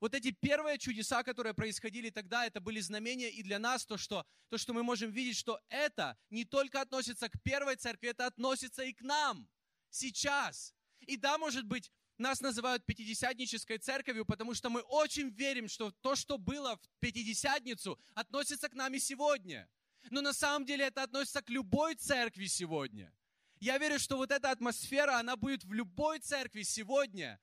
Вот 0.00 0.14
эти 0.14 0.30
первые 0.30 0.78
чудеса, 0.78 1.22
которые 1.22 1.52
происходили 1.52 2.08
тогда, 2.08 2.46
это 2.46 2.60
были 2.60 2.80
знамения 2.80 3.30
и 3.30 3.42
для 3.42 3.58
нас, 3.58 3.84
то 3.84 3.98
что, 3.98 4.26
то, 4.48 4.56
что 4.56 4.72
мы 4.72 4.82
можем 4.82 5.10
видеть, 5.10 5.36
что 5.36 5.60
это 5.68 6.16
не 6.30 6.44
только 6.44 6.80
относится 6.80 7.28
к 7.28 7.40
первой 7.42 7.76
церкви, 7.76 8.08
это 8.08 8.26
относится 8.26 8.82
и 8.82 8.94
к 8.94 9.02
нам 9.02 9.46
сейчас. 9.90 10.74
И 11.00 11.18
да, 11.18 11.36
может 11.36 11.66
быть, 11.66 11.92
нас 12.16 12.40
называют 12.40 12.84
Пятидесятнической 12.86 13.78
церковью, 13.78 14.24
потому 14.24 14.54
что 14.54 14.70
мы 14.70 14.80
очень 14.80 15.30
верим, 15.30 15.68
что 15.68 15.90
то, 15.90 16.14
что 16.14 16.38
было 16.38 16.76
в 16.76 17.00
Пятидесятницу, 17.00 17.98
относится 18.14 18.68
к 18.68 18.74
нам 18.74 18.94
и 18.94 18.98
сегодня. 18.98 19.68
Но 20.10 20.22
на 20.22 20.32
самом 20.32 20.64
деле 20.64 20.86
это 20.86 21.02
относится 21.02 21.42
к 21.42 21.50
любой 21.50 21.94
церкви 21.94 22.46
сегодня. 22.46 23.12
Я 23.60 23.76
верю, 23.76 23.98
что 23.98 24.16
вот 24.16 24.30
эта 24.30 24.50
атмосфера, 24.50 25.18
она 25.18 25.36
будет 25.36 25.64
в 25.64 25.72
любой 25.74 26.18
церкви 26.18 26.62
сегодня, 26.62 27.38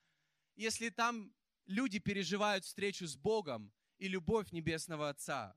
если 0.55 0.89
там 0.89 1.31
люди 1.67 1.99
переживают 1.99 2.65
встречу 2.65 3.05
с 3.05 3.15
Богом 3.15 3.71
и 3.99 4.07
любовь 4.07 4.51
Небесного 4.51 5.09
Отца. 5.09 5.55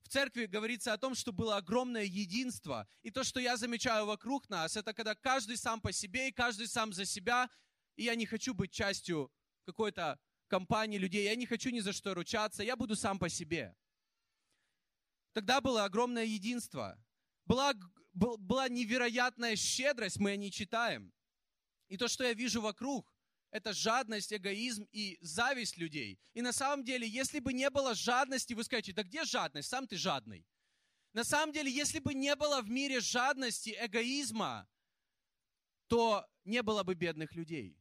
В 0.00 0.08
церкви 0.08 0.46
говорится 0.46 0.94
о 0.94 0.98
том, 0.98 1.14
что 1.14 1.32
было 1.32 1.58
огромное 1.58 2.04
единство. 2.04 2.88
И 3.02 3.10
то, 3.10 3.24
что 3.24 3.40
я 3.40 3.58
замечаю 3.58 4.06
вокруг 4.06 4.48
нас, 4.48 4.74
это 4.74 4.94
когда 4.94 5.14
каждый 5.14 5.58
сам 5.58 5.82
по 5.82 5.92
себе 5.92 6.28
и 6.28 6.32
каждый 6.32 6.66
сам 6.66 6.94
за 6.94 7.04
себя. 7.04 7.50
И 7.96 8.04
я 8.04 8.14
не 8.14 8.24
хочу 8.24 8.54
быть 8.54 8.72
частью 8.72 9.30
какой-то 9.66 10.18
компании 10.48 10.96
людей. 10.96 11.24
Я 11.24 11.36
не 11.36 11.44
хочу 11.44 11.68
ни 11.68 11.80
за 11.80 11.92
что 11.92 12.14
ручаться. 12.14 12.62
Я 12.62 12.74
буду 12.74 12.96
сам 12.96 13.18
по 13.18 13.28
себе. 13.28 13.76
Тогда 15.32 15.60
было 15.60 15.84
огромное 15.84 16.24
единство. 16.24 16.98
Была, 17.44 17.74
была 18.12 18.68
невероятная 18.68 19.56
щедрость, 19.56 20.18
мы 20.18 20.32
о 20.32 20.36
ней 20.36 20.50
читаем. 20.50 21.12
И 21.88 21.96
то, 21.96 22.08
что 22.08 22.24
я 22.24 22.34
вижу 22.34 22.60
вокруг, 22.60 23.12
это 23.50 23.72
жадность, 23.72 24.32
эгоизм 24.32 24.86
и 24.92 25.18
зависть 25.20 25.76
людей. 25.76 26.20
И 26.34 26.42
на 26.42 26.52
самом 26.52 26.84
деле, 26.84 27.08
если 27.08 27.40
бы 27.40 27.52
не 27.52 27.68
было 27.68 27.94
жадности, 27.94 28.54
вы 28.54 28.64
скажете, 28.64 28.92
да 28.92 29.02
где 29.02 29.24
жадность? 29.24 29.68
Сам 29.68 29.86
ты 29.86 29.96
жадный. 29.96 30.46
На 31.12 31.24
самом 31.24 31.52
деле, 31.52 31.70
если 31.70 31.98
бы 31.98 32.14
не 32.14 32.36
было 32.36 32.62
в 32.62 32.70
мире 32.70 33.00
жадности, 33.00 33.76
эгоизма, 33.80 34.68
то 35.88 36.24
не 36.44 36.62
было 36.62 36.84
бы 36.84 36.94
бедных 36.94 37.34
людей. 37.34 37.76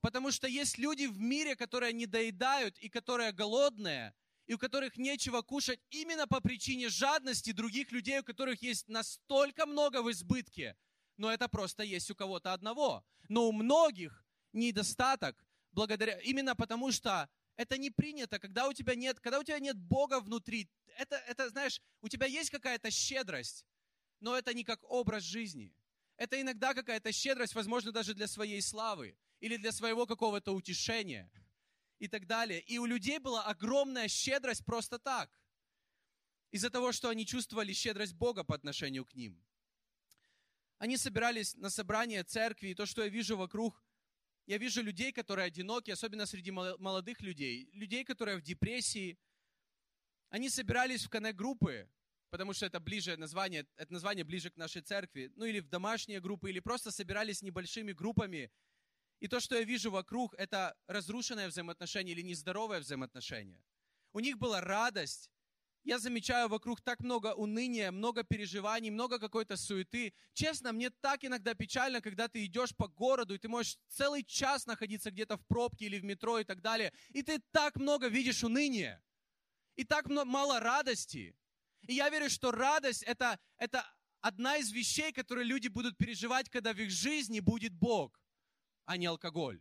Потому 0.00 0.30
что 0.30 0.46
есть 0.46 0.78
люди 0.78 1.06
в 1.06 1.18
мире, 1.18 1.56
которые 1.56 1.92
не 1.92 2.06
доедают 2.06 2.78
и 2.78 2.88
которые 2.88 3.32
голодные, 3.32 4.14
и 4.46 4.54
у 4.54 4.58
которых 4.58 4.96
нечего 4.96 5.42
кушать 5.42 5.80
именно 5.90 6.26
по 6.26 6.40
причине 6.40 6.88
жадности 6.88 7.52
других 7.52 7.90
людей, 7.92 8.20
у 8.20 8.24
которых 8.24 8.62
есть 8.62 8.88
настолько 8.88 9.66
много 9.66 10.02
в 10.02 10.10
избытке. 10.10 10.76
Но 11.16 11.32
это 11.32 11.48
просто 11.48 11.82
есть 11.82 12.10
у 12.10 12.14
кого-то 12.14 12.52
одного. 12.52 13.04
Но 13.28 13.48
у 13.48 13.52
многих 13.52 14.24
недостаток, 14.52 15.44
благодаря, 15.72 16.18
именно 16.20 16.54
потому 16.54 16.92
что 16.92 17.28
это 17.56 17.76
не 17.76 17.90
принято, 17.90 18.38
когда 18.38 18.68
у 18.68 18.72
тебя 18.72 18.94
нет, 18.94 19.18
когда 19.18 19.40
у 19.40 19.44
тебя 19.44 19.58
нет 19.58 19.76
Бога 19.76 20.20
внутри. 20.20 20.68
Это, 20.98 21.16
это, 21.16 21.48
знаешь, 21.48 21.80
у 22.00 22.08
тебя 22.08 22.26
есть 22.26 22.50
какая-то 22.50 22.90
щедрость, 22.90 23.66
но 24.20 24.36
это 24.36 24.54
не 24.54 24.62
как 24.62 24.84
образ 24.84 25.24
жизни. 25.24 25.74
Это 26.16 26.40
иногда 26.40 26.72
какая-то 26.72 27.12
щедрость, 27.12 27.54
возможно, 27.54 27.92
даже 27.92 28.14
для 28.14 28.26
своей 28.26 28.62
славы 28.62 29.16
или 29.40 29.56
для 29.56 29.72
своего 29.72 30.06
какого-то 30.06 30.52
утешения 30.52 31.30
и 31.98 32.08
так 32.08 32.26
далее. 32.26 32.60
И 32.60 32.78
у 32.78 32.86
людей 32.86 33.18
была 33.18 33.44
огромная 33.44 34.08
щедрость 34.08 34.64
просто 34.64 34.98
так. 34.98 35.30
Из-за 36.50 36.70
того, 36.70 36.92
что 36.92 37.08
они 37.08 37.26
чувствовали 37.26 37.72
щедрость 37.72 38.14
Бога 38.14 38.44
по 38.44 38.54
отношению 38.54 39.04
к 39.04 39.14
ним. 39.14 39.42
Они 40.78 40.96
собирались 40.96 41.54
на 41.54 41.70
собрание 41.70 42.22
церкви, 42.22 42.68
и 42.68 42.74
то, 42.74 42.86
что 42.86 43.02
я 43.02 43.08
вижу 43.08 43.36
вокруг, 43.36 43.82
я 44.46 44.58
вижу 44.58 44.82
людей, 44.82 45.12
которые 45.12 45.46
одиноки, 45.46 45.90
особенно 45.90 46.26
среди 46.26 46.50
молодых 46.50 47.20
людей, 47.20 47.68
людей, 47.72 48.04
которые 48.04 48.36
в 48.36 48.42
депрессии. 48.42 49.18
Они 50.28 50.48
собирались 50.50 51.04
в 51.04 51.08
коннект-группы, 51.08 51.90
потому 52.30 52.52
что 52.52 52.66
это 52.66 52.78
ближе 52.78 53.16
название, 53.16 53.66
это 53.76 53.92
название 53.92 54.24
ближе 54.24 54.50
к 54.50 54.56
нашей 54.56 54.82
церкви, 54.82 55.32
ну 55.34 55.46
или 55.46 55.60
в 55.60 55.68
домашние 55.68 56.20
группы, 56.20 56.50
или 56.50 56.60
просто 56.60 56.90
собирались 56.90 57.42
небольшими 57.42 57.92
группами. 57.92 58.52
И 59.20 59.28
то, 59.28 59.40
что 59.40 59.56
я 59.56 59.62
вижу 59.62 59.90
вокруг, 59.90 60.34
это 60.34 60.76
разрушенное 60.86 61.48
взаимоотношение 61.48 62.14
или 62.14 62.22
нездоровое 62.22 62.80
взаимоотношение. 62.80 63.62
У 64.12 64.20
них 64.20 64.38
была 64.38 64.60
радость, 64.60 65.30
я 65.86 66.00
замечаю 66.00 66.48
вокруг 66.48 66.80
так 66.80 66.98
много 66.98 67.32
уныния, 67.34 67.92
много 67.92 68.24
переживаний, 68.24 68.90
много 68.90 69.20
какой-то 69.20 69.56
суеты. 69.56 70.12
Честно, 70.32 70.72
мне 70.72 70.90
так 70.90 71.24
иногда 71.24 71.54
печально, 71.54 72.00
когда 72.00 72.26
ты 72.26 72.44
идешь 72.44 72.74
по 72.74 72.88
городу, 72.88 73.34
и 73.34 73.38
ты 73.38 73.48
можешь 73.48 73.78
целый 73.88 74.24
час 74.24 74.66
находиться 74.66 75.12
где-то 75.12 75.36
в 75.36 75.46
пробке 75.46 75.86
или 75.86 76.00
в 76.00 76.04
метро 76.04 76.40
и 76.40 76.44
так 76.44 76.60
далее, 76.60 76.92
и 77.10 77.22
ты 77.22 77.40
так 77.52 77.76
много 77.76 78.08
видишь 78.08 78.42
уныния, 78.42 79.00
и 79.76 79.84
так 79.84 80.06
мало 80.08 80.58
радости. 80.58 81.36
И 81.82 81.94
я 81.94 82.08
верю, 82.08 82.30
что 82.30 82.50
радость 82.50 83.04
это,– 83.04 83.38
это 83.56 83.86
одна 84.20 84.56
из 84.56 84.72
вещей, 84.72 85.12
которые 85.12 85.44
люди 85.44 85.68
будут 85.68 85.96
переживать, 85.96 86.50
когда 86.50 86.72
в 86.72 86.78
их 86.78 86.90
жизни 86.90 87.38
будет 87.38 87.72
Бог, 87.72 88.20
а 88.86 88.96
не 88.96 89.06
алкоголь 89.06 89.60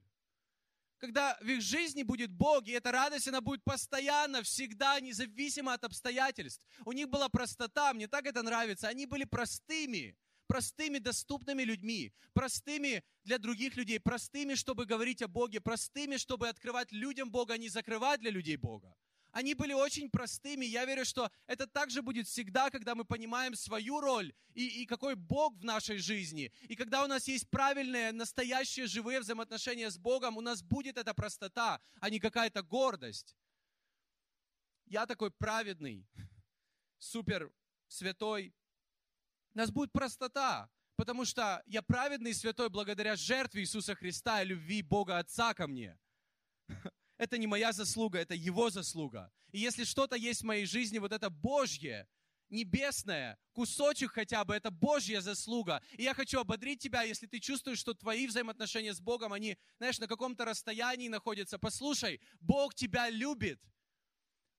когда 0.98 1.38
в 1.42 1.46
их 1.46 1.62
жизни 1.62 2.04
будет 2.04 2.32
Бог, 2.32 2.68
и 2.68 2.72
эта 2.72 2.92
радость, 2.92 3.28
она 3.28 3.42
будет 3.42 3.64
постоянно, 3.64 4.42
всегда, 4.42 5.00
независимо 5.00 5.74
от 5.74 5.84
обстоятельств. 5.84 6.64
У 6.86 6.92
них 6.94 7.10
была 7.10 7.30
простота, 7.30 7.94
мне 7.94 8.08
так 8.08 8.26
это 8.26 8.42
нравится. 8.42 8.88
Они 8.88 9.06
были 9.06 9.24
простыми, 9.26 10.18
простыми, 10.48 10.98
доступными 11.00 11.64
людьми, 11.64 12.14
простыми 12.34 13.04
для 13.24 13.38
других 13.38 13.76
людей, 13.76 14.00
простыми, 14.00 14.56
чтобы 14.56 14.86
говорить 14.86 15.22
о 15.22 15.28
Боге, 15.28 15.62
простыми, 15.62 16.18
чтобы 16.18 16.50
открывать 16.50 16.92
людям 16.92 17.30
Бога, 17.30 17.54
а 17.54 17.58
не 17.58 17.70
закрывать 17.70 18.22
для 18.22 18.32
людей 18.32 18.58
Бога. 18.58 18.96
Они 19.36 19.54
были 19.54 19.74
очень 19.74 20.10
простыми. 20.10 20.64
Я 20.64 20.86
верю, 20.86 21.04
что 21.04 21.30
это 21.46 21.68
также 21.68 22.02
будет 22.02 22.26
всегда, 22.26 22.70
когда 22.70 22.96
мы 22.96 23.04
понимаем 23.04 23.54
свою 23.54 24.00
роль 24.00 24.34
и, 24.54 24.84
и 24.84 24.86
какой 24.86 25.16
Бог 25.16 25.58
в 25.58 25.66
нашей 25.66 25.98
жизни. 25.98 26.54
И 26.70 26.76
когда 26.78 27.04
у 27.04 27.08
нас 27.08 27.28
есть 27.28 27.50
правильные, 27.50 28.14
настоящие, 28.14 28.88
живые 28.88 29.20
взаимоотношения 29.20 29.92
с 29.92 29.98
Богом, 29.98 30.38
у 30.38 30.42
нас 30.42 30.64
будет 30.64 30.98
эта 30.98 31.14
простота, 31.14 31.82
а 32.00 32.10
не 32.10 32.22
какая-то 32.22 32.64
гордость. 32.64 33.36
Я 34.86 35.06
такой 35.06 35.32
праведный, 35.32 36.08
супер 36.98 37.52
святой. 37.90 38.56
У 39.54 39.58
нас 39.58 39.70
будет 39.70 39.92
простота, 39.92 40.70
потому 40.96 41.26
что 41.26 41.62
я 41.66 41.82
праведный 41.82 42.32
и 42.32 42.34
святой 42.34 42.70
благодаря 42.70 43.18
жертве 43.18 43.64
Иисуса 43.64 43.96
Христа 43.96 44.42
и 44.42 44.46
любви 44.46 44.82
Бога 44.82 45.18
Отца 45.18 45.54
ко 45.54 45.68
мне. 45.68 46.00
это 47.18 47.38
не 47.38 47.48
моя 47.48 47.72
заслуга, 47.72 48.20
это 48.20 48.34
Его 48.34 48.70
заслуга. 48.70 49.32
И 49.52 49.60
если 49.60 49.84
что-то 49.84 50.16
есть 50.16 50.42
в 50.42 50.46
моей 50.46 50.66
жизни, 50.66 51.00
вот 51.00 51.12
это 51.12 51.30
Божье, 51.30 52.08
небесное, 52.50 53.38
кусочек 53.54 54.12
хотя 54.12 54.44
бы, 54.44 54.54
это 54.54 54.72
Божья 54.72 55.22
заслуга. 55.22 55.82
И 55.94 56.04
я 56.04 56.14
хочу 56.14 56.40
ободрить 56.40 56.80
тебя, 56.80 57.04
если 57.04 57.28
ты 57.28 57.40
чувствуешь, 57.40 57.80
что 57.80 57.94
твои 57.94 58.28
взаимоотношения 58.28 58.94
с 58.94 59.00
Богом, 59.00 59.34
они, 59.34 59.58
знаешь, 59.78 60.00
на 60.00 60.08
каком-то 60.08 60.46
расстоянии 60.46 61.08
находятся. 61.08 61.58
Послушай, 61.58 62.22
Бог 62.40 62.76
тебя 62.76 63.10
любит. 63.10 63.62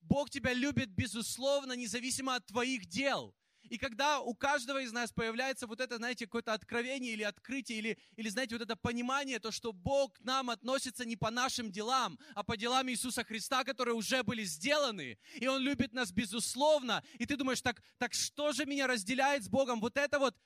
Бог 0.00 0.30
тебя 0.30 0.52
любит, 0.52 0.90
безусловно, 0.90 1.72
независимо 1.74 2.36
от 2.36 2.46
твоих 2.46 2.86
дел. 2.86 3.34
И 3.68 3.78
когда 3.78 4.20
у 4.20 4.34
каждого 4.34 4.82
из 4.82 4.92
нас 4.92 5.12
появляется 5.12 5.66
вот 5.66 5.80
это, 5.80 5.96
знаете, 5.96 6.26
какое-то 6.26 6.52
откровение 6.52 7.12
или 7.12 7.22
открытие, 7.22 7.78
или, 7.78 7.98
или, 8.16 8.28
знаете, 8.28 8.54
вот 8.54 8.62
это 8.62 8.76
понимание, 8.76 9.38
то, 9.38 9.50
что 9.50 9.72
Бог 9.72 10.14
к 10.14 10.20
нам 10.20 10.50
относится 10.50 11.04
не 11.04 11.16
по 11.16 11.30
нашим 11.30 11.70
делам, 11.70 12.18
а 12.34 12.42
по 12.42 12.56
делам 12.56 12.88
Иисуса 12.88 13.24
Христа, 13.24 13.64
которые 13.64 13.94
уже 13.94 14.22
были 14.22 14.44
сделаны. 14.44 15.18
И 15.34 15.46
Он 15.46 15.60
любит 15.60 15.92
нас 15.92 16.12
безусловно. 16.12 17.02
И 17.18 17.26
ты 17.26 17.36
думаешь, 17.36 17.62
так, 17.62 17.82
так 17.98 18.14
что 18.14 18.52
же 18.52 18.66
меня 18.66 18.86
разделяет 18.86 19.44
с 19.44 19.48
Богом? 19.48 19.80
Вот 19.80 19.96
это 19.96 20.18
вот, 20.18 20.36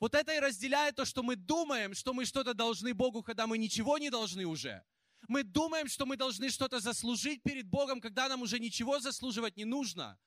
вот 0.00 0.14
это 0.14 0.34
и 0.34 0.40
разделяет 0.40 0.96
то, 0.96 1.04
что 1.04 1.22
мы 1.22 1.36
думаем, 1.36 1.94
что 1.94 2.12
мы 2.12 2.24
что-то 2.24 2.54
должны 2.54 2.94
Богу, 2.94 3.22
когда 3.22 3.46
мы 3.46 3.58
ничего 3.58 3.98
не 3.98 4.10
должны 4.10 4.44
уже. 4.44 4.84
Мы 5.26 5.42
думаем, 5.42 5.88
что 5.88 6.06
мы 6.06 6.16
должны 6.16 6.48
что-то 6.48 6.80
заслужить 6.80 7.42
перед 7.42 7.66
Богом, 7.66 8.00
когда 8.00 8.28
нам 8.28 8.42
уже 8.42 8.58
ничего 8.58 9.00
заслуживать 9.00 9.56
не 9.56 9.64
нужно. 9.64 10.18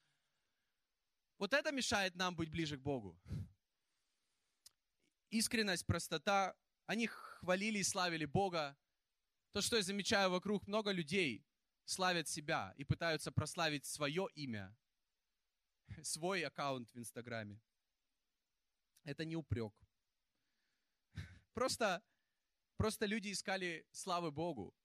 Вот 1.41 1.53
это 1.53 1.71
мешает 1.71 2.15
нам 2.15 2.35
быть 2.35 2.51
ближе 2.51 2.77
к 2.77 2.81
Богу. 2.81 3.19
Искренность, 5.31 5.87
простота 5.87 6.55
они 6.85 7.07
хвалили 7.07 7.79
и 7.79 7.83
славили 7.83 8.25
Бога. 8.25 8.77
То, 9.51 9.61
что 9.61 9.75
я 9.75 9.81
замечаю 9.81 10.29
вокруг, 10.29 10.67
много 10.67 10.91
людей 10.91 11.43
славят 11.83 12.27
себя 12.27 12.75
и 12.77 12.83
пытаются 12.83 13.31
прославить 13.31 13.87
свое 13.87 14.27
имя, 14.35 14.77
свой 16.03 16.43
аккаунт 16.43 16.93
в 16.93 16.99
Инстаграме. 16.99 17.59
Это 19.03 19.25
не 19.25 19.35
упрек. 19.35 19.73
Просто, 21.55 22.03
просто 22.77 23.07
люди 23.07 23.31
искали 23.31 23.87
славы 23.91 24.29
Богу, 24.29 24.75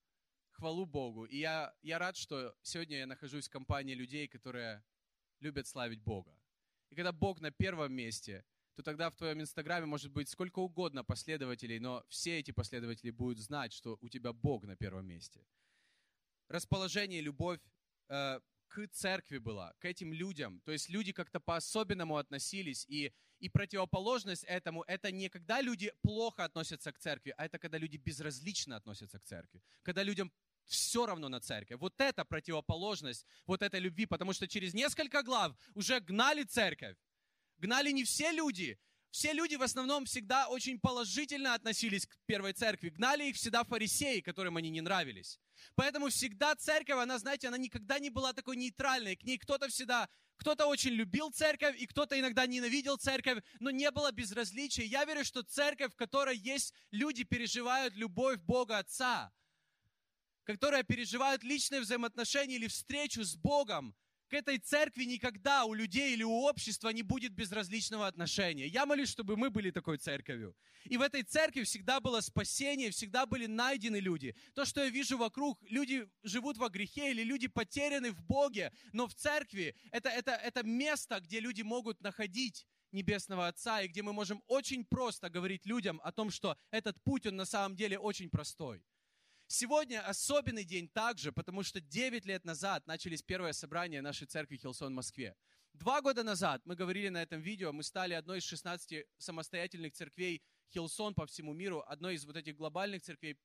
хвалу 0.53 0.87
Богу. 0.87 1.27
И 1.27 1.37
я, 1.37 1.77
я 1.83 1.99
рад, 1.99 2.17
что 2.17 2.57
сегодня 2.63 2.97
я 2.97 3.07
нахожусь 3.07 3.47
в 3.47 3.53
компании 3.53 3.93
людей, 3.93 4.27
которые 4.27 4.83
любят 5.41 5.67
славить 5.67 6.01
Бога. 6.01 6.35
И 6.91 6.95
когда 6.95 7.13
Бог 7.13 7.41
на 7.41 7.51
первом 7.51 7.93
месте, 7.93 8.45
то 8.75 8.83
тогда 8.83 9.11
в 9.11 9.17
твоем 9.17 9.41
Инстаграме 9.41 9.87
может 9.87 10.13
быть 10.13 10.29
сколько 10.29 10.59
угодно 10.59 11.05
последователей, 11.05 11.79
но 11.79 12.05
все 12.09 12.39
эти 12.39 12.51
последователи 12.51 13.11
будут 13.11 13.39
знать, 13.39 13.73
что 13.73 13.99
у 14.01 14.09
тебя 14.09 14.33
Бог 14.33 14.65
на 14.65 14.77
первом 14.77 15.07
месте. 15.07 15.45
Расположение, 16.49 17.23
любовь 17.23 17.61
э, 18.09 18.41
к 18.69 18.89
церкви 18.89 19.39
была, 19.39 19.73
к 19.79 19.85
этим 19.85 20.13
людям. 20.13 20.61
То 20.61 20.73
есть 20.73 20.91
люди 20.91 21.13
как-то 21.13 21.41
по-особенному 21.41 22.17
относились. 22.17 22.85
И, 22.89 23.13
и 23.39 23.49
противоположность 23.49 24.45
этому, 24.45 24.85
это 24.87 25.11
не 25.11 25.29
когда 25.29 25.63
люди 25.63 25.93
плохо 26.03 26.45
относятся 26.45 26.93
к 26.93 26.99
церкви, 26.99 27.35
а 27.37 27.47
это 27.47 27.59
когда 27.59 27.79
люди 27.79 27.97
безразлично 27.97 28.77
относятся 28.77 29.19
к 29.19 29.25
церкви. 29.25 29.63
Когда 29.83 30.03
людям 30.03 30.31
все 30.67 31.07
равно 31.07 31.29
на 31.29 31.41
церковь. 31.41 31.81
Вот 31.81 32.01
это 32.01 32.25
противоположность 32.25 33.27
вот 33.47 33.63
этой 33.63 33.81
любви, 33.81 34.07
потому 34.07 34.33
что 34.33 34.47
через 34.47 34.75
несколько 34.75 35.23
глав 35.23 35.57
уже 35.75 36.01
гнали 36.01 36.43
церковь. 36.45 36.97
Гнали 37.59 37.91
не 37.93 38.05
все 38.05 38.33
люди. 38.33 38.79
Все 39.11 39.33
люди 39.33 39.57
в 39.57 39.63
основном 39.63 40.05
всегда 40.05 40.49
очень 40.49 40.79
положительно 40.79 41.55
относились 41.55 42.07
к 42.07 42.19
первой 42.27 42.53
церкви. 42.53 42.91
Гнали 42.91 43.25
их 43.25 43.37
всегда 43.37 43.65
фарисеи, 43.65 44.21
которым 44.21 44.59
они 44.59 44.69
не 44.69 44.83
нравились. 44.83 45.41
Поэтому 45.75 46.11
всегда 46.11 46.55
церковь, 46.55 46.99
она, 46.99 47.19
знаете, 47.19 47.49
она 47.49 47.57
никогда 47.57 47.99
не 47.99 48.11
была 48.11 48.35
такой 48.35 48.57
нейтральной. 48.57 49.17
К 49.17 49.23
ней 49.23 49.39
кто-то 49.39 49.69
всегда, 49.69 50.09
кто-то 50.37 50.67
очень 50.67 50.91
любил 50.91 51.31
церковь, 51.31 51.77
и 51.79 51.87
кто-то 51.87 52.19
иногда 52.21 52.47
ненавидел 52.47 52.99
церковь, 52.99 53.43
но 53.59 53.71
не 53.71 53.91
было 53.91 54.13
безразличия. 54.13 54.85
Я 54.85 55.07
верю, 55.07 55.25
что 55.25 55.43
церковь, 55.43 55.95
в 55.95 55.97
которой 55.97 56.37
есть 56.37 56.75
люди, 56.91 57.25
переживают 57.25 57.95
любовь 57.95 58.41
Бога 58.41 58.79
Отца 58.79 59.33
которые 60.47 60.85
переживают 60.85 61.43
личные 61.43 61.81
взаимоотношения 61.81 62.57
или 62.57 62.69
встречу 62.69 63.25
с 63.25 63.35
Богом, 63.35 63.95
к 64.29 64.35
этой 64.35 64.59
церкви 64.59 65.05
никогда 65.05 65.65
у 65.65 65.75
людей 65.75 66.13
или 66.13 66.25
у 66.25 66.33
общества 66.33 66.89
не 66.89 67.03
будет 67.03 67.33
безразличного 67.33 68.07
отношения. 68.07 68.67
Я 68.67 68.87
молюсь, 68.87 69.09
чтобы 69.09 69.37
мы 69.37 69.51
были 69.51 69.71
такой 69.71 69.99
церковью. 69.99 70.57
И 70.85 70.97
в 70.97 71.03
этой 71.03 71.23
церкви 71.23 71.63
всегда 71.63 72.01
было 72.01 72.21
спасение, 72.21 72.91
всегда 72.91 73.27
были 73.27 73.47
найдены 73.47 73.97
люди. 73.97 74.35
То, 74.55 74.65
что 74.65 74.83
я 74.83 74.91
вижу 74.91 75.17
вокруг, 75.17 75.63
люди 75.69 76.09
живут 76.23 76.59
во 76.59 76.69
грехе 76.69 77.11
или 77.13 77.23
люди 77.23 77.47
потеряны 77.47 78.11
в 78.11 78.21
Боге, 78.23 78.73
но 78.93 79.07
в 79.07 79.15
церкви 79.15 79.77
это, 79.93 80.09
это, 80.09 80.33
это 80.33 80.65
место, 80.65 81.21
где 81.21 81.41
люди 81.41 81.63
могут 81.63 82.01
находить 82.01 82.67
Небесного 82.93 83.49
Отца, 83.49 83.83
и 83.83 83.89
где 83.89 84.03
мы 84.03 84.13
можем 84.13 84.43
очень 84.47 84.85
просто 84.85 85.29
говорить 85.29 85.67
людям 85.67 86.01
о 86.03 86.13
том, 86.13 86.31
что 86.31 86.57
этот 86.71 87.01
путь, 87.03 87.27
он 87.27 87.37
на 87.37 87.45
самом 87.45 87.77
деле 87.77 87.99
очень 87.99 88.31
простой. 88.31 88.83
Сегодня 89.49 90.05
особенный 90.05 90.65
день 90.65 90.89
также, 90.89 91.31
потому 91.31 91.63
что 91.63 91.81
9 91.81 92.25
лет 92.27 92.45
назад 92.45 92.85
начались 92.89 93.23
первое 93.23 93.53
собрание 93.53 94.03
нашей 94.03 94.27
церкви 94.27 94.57
Hillsong 94.57 94.93
в 94.93 94.97
Москве. 94.97 95.37
Два 95.73 96.01
года 96.01 96.25
назад, 96.25 96.63
мы 96.65 96.75
говорили 96.75 97.11
на 97.11 97.23
этом 97.23 97.41
видео, 97.41 97.73
мы 97.73 97.85
стали 97.85 98.15
одной 98.15 98.39
из 98.39 98.45
16 98.45 99.05
самостоятельных 99.19 99.93
церквей 99.93 100.43
Hillsong 100.75 101.15
по 101.15 101.27
всему 101.27 101.53
миру, 101.53 101.85
одной 101.87 102.17
из 102.17 102.25
вот 102.25 102.37
этих 102.37 102.57
глобальных 102.57 103.03
церквей 103.03 103.39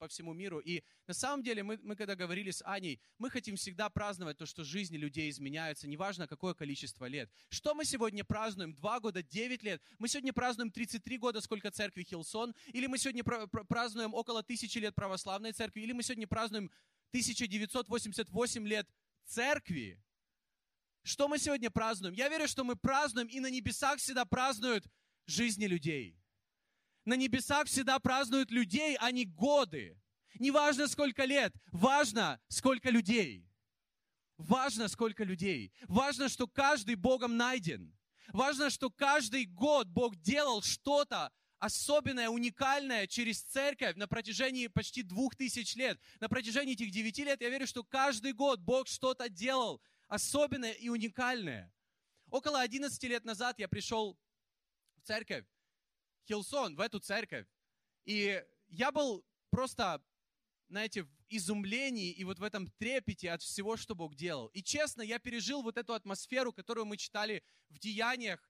по 0.00 0.08
всему 0.08 0.32
миру. 0.32 0.60
И 0.60 0.82
на 1.06 1.14
самом 1.14 1.42
деле 1.42 1.62
мы, 1.62 1.78
мы 1.82 1.94
когда 1.94 2.16
говорили 2.16 2.50
с 2.50 2.64
Аней, 2.64 2.98
мы 3.18 3.28
хотим 3.28 3.56
всегда 3.56 3.90
праздновать 3.90 4.38
то, 4.38 4.46
что 4.46 4.64
жизни 4.64 4.96
людей 4.96 5.28
изменяются, 5.28 5.86
неважно 5.86 6.26
какое 6.26 6.54
количество 6.54 7.04
лет. 7.04 7.30
Что 7.50 7.74
мы 7.74 7.84
сегодня 7.84 8.24
празднуем? 8.24 8.74
Два 8.74 8.98
года, 8.98 9.22
девять 9.22 9.62
лет? 9.62 9.82
Мы 9.98 10.08
сегодня 10.08 10.32
празднуем 10.32 10.70
33 10.70 11.18
года, 11.18 11.42
сколько 11.42 11.70
церкви 11.70 12.02
Hillsong? 12.02 12.54
Или 12.68 12.86
мы 12.86 12.96
сегодня 12.96 13.22
празднуем 13.22 14.14
около 14.14 14.42
тысячи 14.42 14.78
лет 14.78 14.94
православной 14.94 15.52
церкви? 15.52 15.82
Или 15.82 15.92
мы 15.92 16.02
сегодня 16.02 16.26
празднуем 16.26 16.70
1988 17.10 18.66
лет 18.66 18.88
церкви? 19.26 20.02
Что 21.02 21.28
мы 21.28 21.38
сегодня 21.38 21.70
празднуем? 21.70 22.14
Я 22.14 22.30
верю, 22.30 22.48
что 22.48 22.64
мы 22.64 22.74
празднуем, 22.74 23.28
и 23.28 23.38
на 23.38 23.50
небесах 23.50 23.98
всегда 23.98 24.24
празднуют 24.24 24.86
жизни 25.26 25.66
людей 25.66 26.19
на 27.10 27.14
небесах 27.14 27.66
всегда 27.66 27.98
празднуют 27.98 28.52
людей, 28.52 28.96
а 29.00 29.10
не 29.10 29.24
годы. 29.24 30.00
Не 30.38 30.52
важно, 30.52 30.86
сколько 30.86 31.24
лет, 31.24 31.52
важно, 31.72 32.40
сколько 32.46 32.88
людей. 32.88 33.44
Важно, 34.38 34.86
сколько 34.86 35.24
людей. 35.24 35.72
Важно, 35.88 36.28
что 36.28 36.46
каждый 36.46 36.94
Богом 36.94 37.36
найден. 37.36 37.92
Важно, 38.32 38.70
что 38.70 38.90
каждый 38.90 39.44
год 39.44 39.88
Бог 39.88 40.14
делал 40.16 40.62
что-то 40.62 41.32
особенное, 41.58 42.28
уникальное 42.28 43.08
через 43.08 43.42
церковь 43.42 43.96
на 43.96 44.06
протяжении 44.06 44.68
почти 44.68 45.02
двух 45.02 45.34
тысяч 45.34 45.74
лет. 45.74 45.98
На 46.20 46.28
протяжении 46.28 46.74
этих 46.74 46.92
девяти 46.92 47.24
лет 47.24 47.40
я 47.42 47.50
верю, 47.50 47.66
что 47.66 47.82
каждый 47.82 48.34
год 48.34 48.60
Бог 48.60 48.86
что-то 48.86 49.28
делал 49.28 49.82
особенное 50.06 50.72
и 50.74 50.88
уникальное. 50.88 51.72
Около 52.30 52.60
11 52.60 53.02
лет 53.02 53.24
назад 53.24 53.58
я 53.58 53.66
пришел 53.66 54.16
в 54.96 55.02
церковь, 55.02 55.44
Хилсон, 56.26 56.76
в 56.76 56.80
эту 56.80 56.98
церковь. 57.00 57.46
И 58.04 58.42
я 58.68 58.92
был 58.92 59.24
просто, 59.50 60.02
знаете, 60.68 61.02
в 61.02 61.10
изумлении 61.28 62.12
и 62.12 62.24
вот 62.24 62.38
в 62.38 62.42
этом 62.42 62.68
трепете 62.78 63.30
от 63.30 63.42
всего, 63.42 63.76
что 63.76 63.94
Бог 63.94 64.14
делал. 64.14 64.48
И 64.48 64.62
честно, 64.62 65.02
я 65.02 65.18
пережил 65.18 65.62
вот 65.62 65.76
эту 65.76 65.94
атмосферу, 65.94 66.52
которую 66.52 66.86
мы 66.86 66.96
читали 66.96 67.42
в 67.68 67.78
Деяниях, 67.78 68.40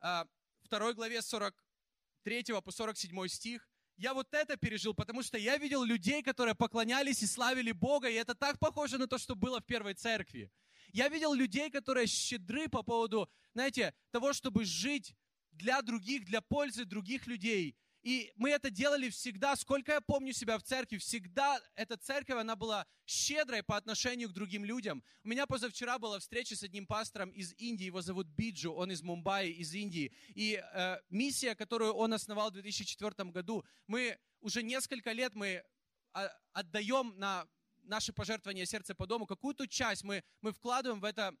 а, 0.00 0.26
второй 0.60 0.94
главе 0.94 1.22
43 1.22 2.60
по 2.62 2.70
47 2.70 3.28
стих. 3.28 3.68
Я 3.96 4.12
вот 4.12 4.34
это 4.34 4.56
пережил, 4.56 4.94
потому 4.94 5.22
что 5.22 5.38
я 5.38 5.56
видел 5.56 5.82
людей, 5.82 6.22
которые 6.22 6.54
поклонялись 6.54 7.22
и 7.22 7.26
славили 7.26 7.72
Бога, 7.72 8.08
и 8.08 8.14
это 8.14 8.34
так 8.34 8.58
похоже 8.58 8.98
на 8.98 9.06
то, 9.06 9.16
что 9.16 9.34
было 9.34 9.60
в 9.60 9.64
первой 9.64 9.94
церкви. 9.94 10.50
Я 10.92 11.08
видел 11.08 11.32
людей, 11.32 11.70
которые 11.70 12.06
щедры 12.06 12.68
по 12.68 12.82
поводу, 12.82 13.30
знаете, 13.54 13.94
того, 14.10 14.32
чтобы 14.32 14.64
жить 14.64 15.14
для 15.56 15.82
других, 15.82 16.24
для 16.24 16.40
пользы 16.40 16.84
других 16.84 17.26
людей. 17.26 17.76
И 18.02 18.32
мы 18.36 18.50
это 18.50 18.70
делали 18.70 19.08
всегда, 19.08 19.56
сколько 19.56 19.90
я 19.90 20.00
помню 20.00 20.32
себя 20.32 20.58
в 20.58 20.62
церкви, 20.62 20.98
всегда 20.98 21.60
эта 21.74 21.96
церковь, 21.96 22.36
она 22.36 22.54
была 22.54 22.86
щедрой 23.04 23.64
по 23.64 23.76
отношению 23.76 24.28
к 24.28 24.32
другим 24.32 24.64
людям. 24.64 25.02
У 25.24 25.28
меня 25.28 25.44
позавчера 25.46 25.98
была 25.98 26.20
встреча 26.20 26.54
с 26.54 26.62
одним 26.62 26.86
пастором 26.86 27.30
из 27.30 27.52
Индии, 27.54 27.86
его 27.86 28.02
зовут 28.02 28.28
Биджу, 28.28 28.72
он 28.72 28.92
из 28.92 29.02
Мумбаи, 29.02 29.50
из 29.50 29.74
Индии. 29.74 30.12
И 30.36 30.62
э, 30.62 31.00
миссия, 31.10 31.56
которую 31.56 31.94
он 31.94 32.12
основал 32.12 32.50
в 32.50 32.52
2004 32.52 33.30
году, 33.30 33.64
мы 33.88 34.16
уже 34.40 34.62
несколько 34.62 35.10
лет 35.10 35.34
мы 35.34 35.64
а, 36.12 36.30
отдаем 36.52 37.12
на 37.18 37.44
наши 37.82 38.12
пожертвования 38.12 38.66
сердца 38.66 38.94
по 38.94 39.06
дому, 39.06 39.26
какую-то 39.26 39.66
часть 39.66 40.04
мы, 40.04 40.22
мы 40.42 40.52
вкладываем 40.52 41.00
в 41.00 41.04
это 41.04 41.34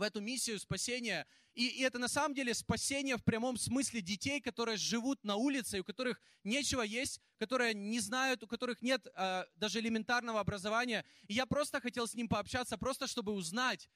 в 0.00 0.02
эту 0.02 0.20
миссию 0.20 0.58
спасения. 0.58 1.26
И, 1.54 1.66
и 1.66 1.82
это 1.82 1.98
на 1.98 2.08
самом 2.08 2.34
деле 2.34 2.54
спасение 2.54 3.16
в 3.16 3.22
прямом 3.22 3.56
смысле 3.56 4.00
детей, 4.00 4.40
которые 4.40 4.76
живут 4.76 5.22
на 5.24 5.36
улице, 5.36 5.80
у 5.80 5.84
которых 5.84 6.20
нечего 6.42 6.82
есть, 6.82 7.20
которые 7.38 7.74
не 7.74 8.00
знают, 8.00 8.42
у 8.42 8.46
которых 8.46 8.82
нет 8.82 9.06
э, 9.14 9.44
даже 9.56 9.78
элементарного 9.78 10.40
образования. 10.40 11.04
И 11.28 11.34
я 11.34 11.46
просто 11.46 11.80
хотел 11.80 12.08
с 12.08 12.14
ним 12.14 12.28
пообщаться, 12.28 12.78
просто 12.78 13.06
чтобы 13.06 13.32
узнать, 13.32 13.88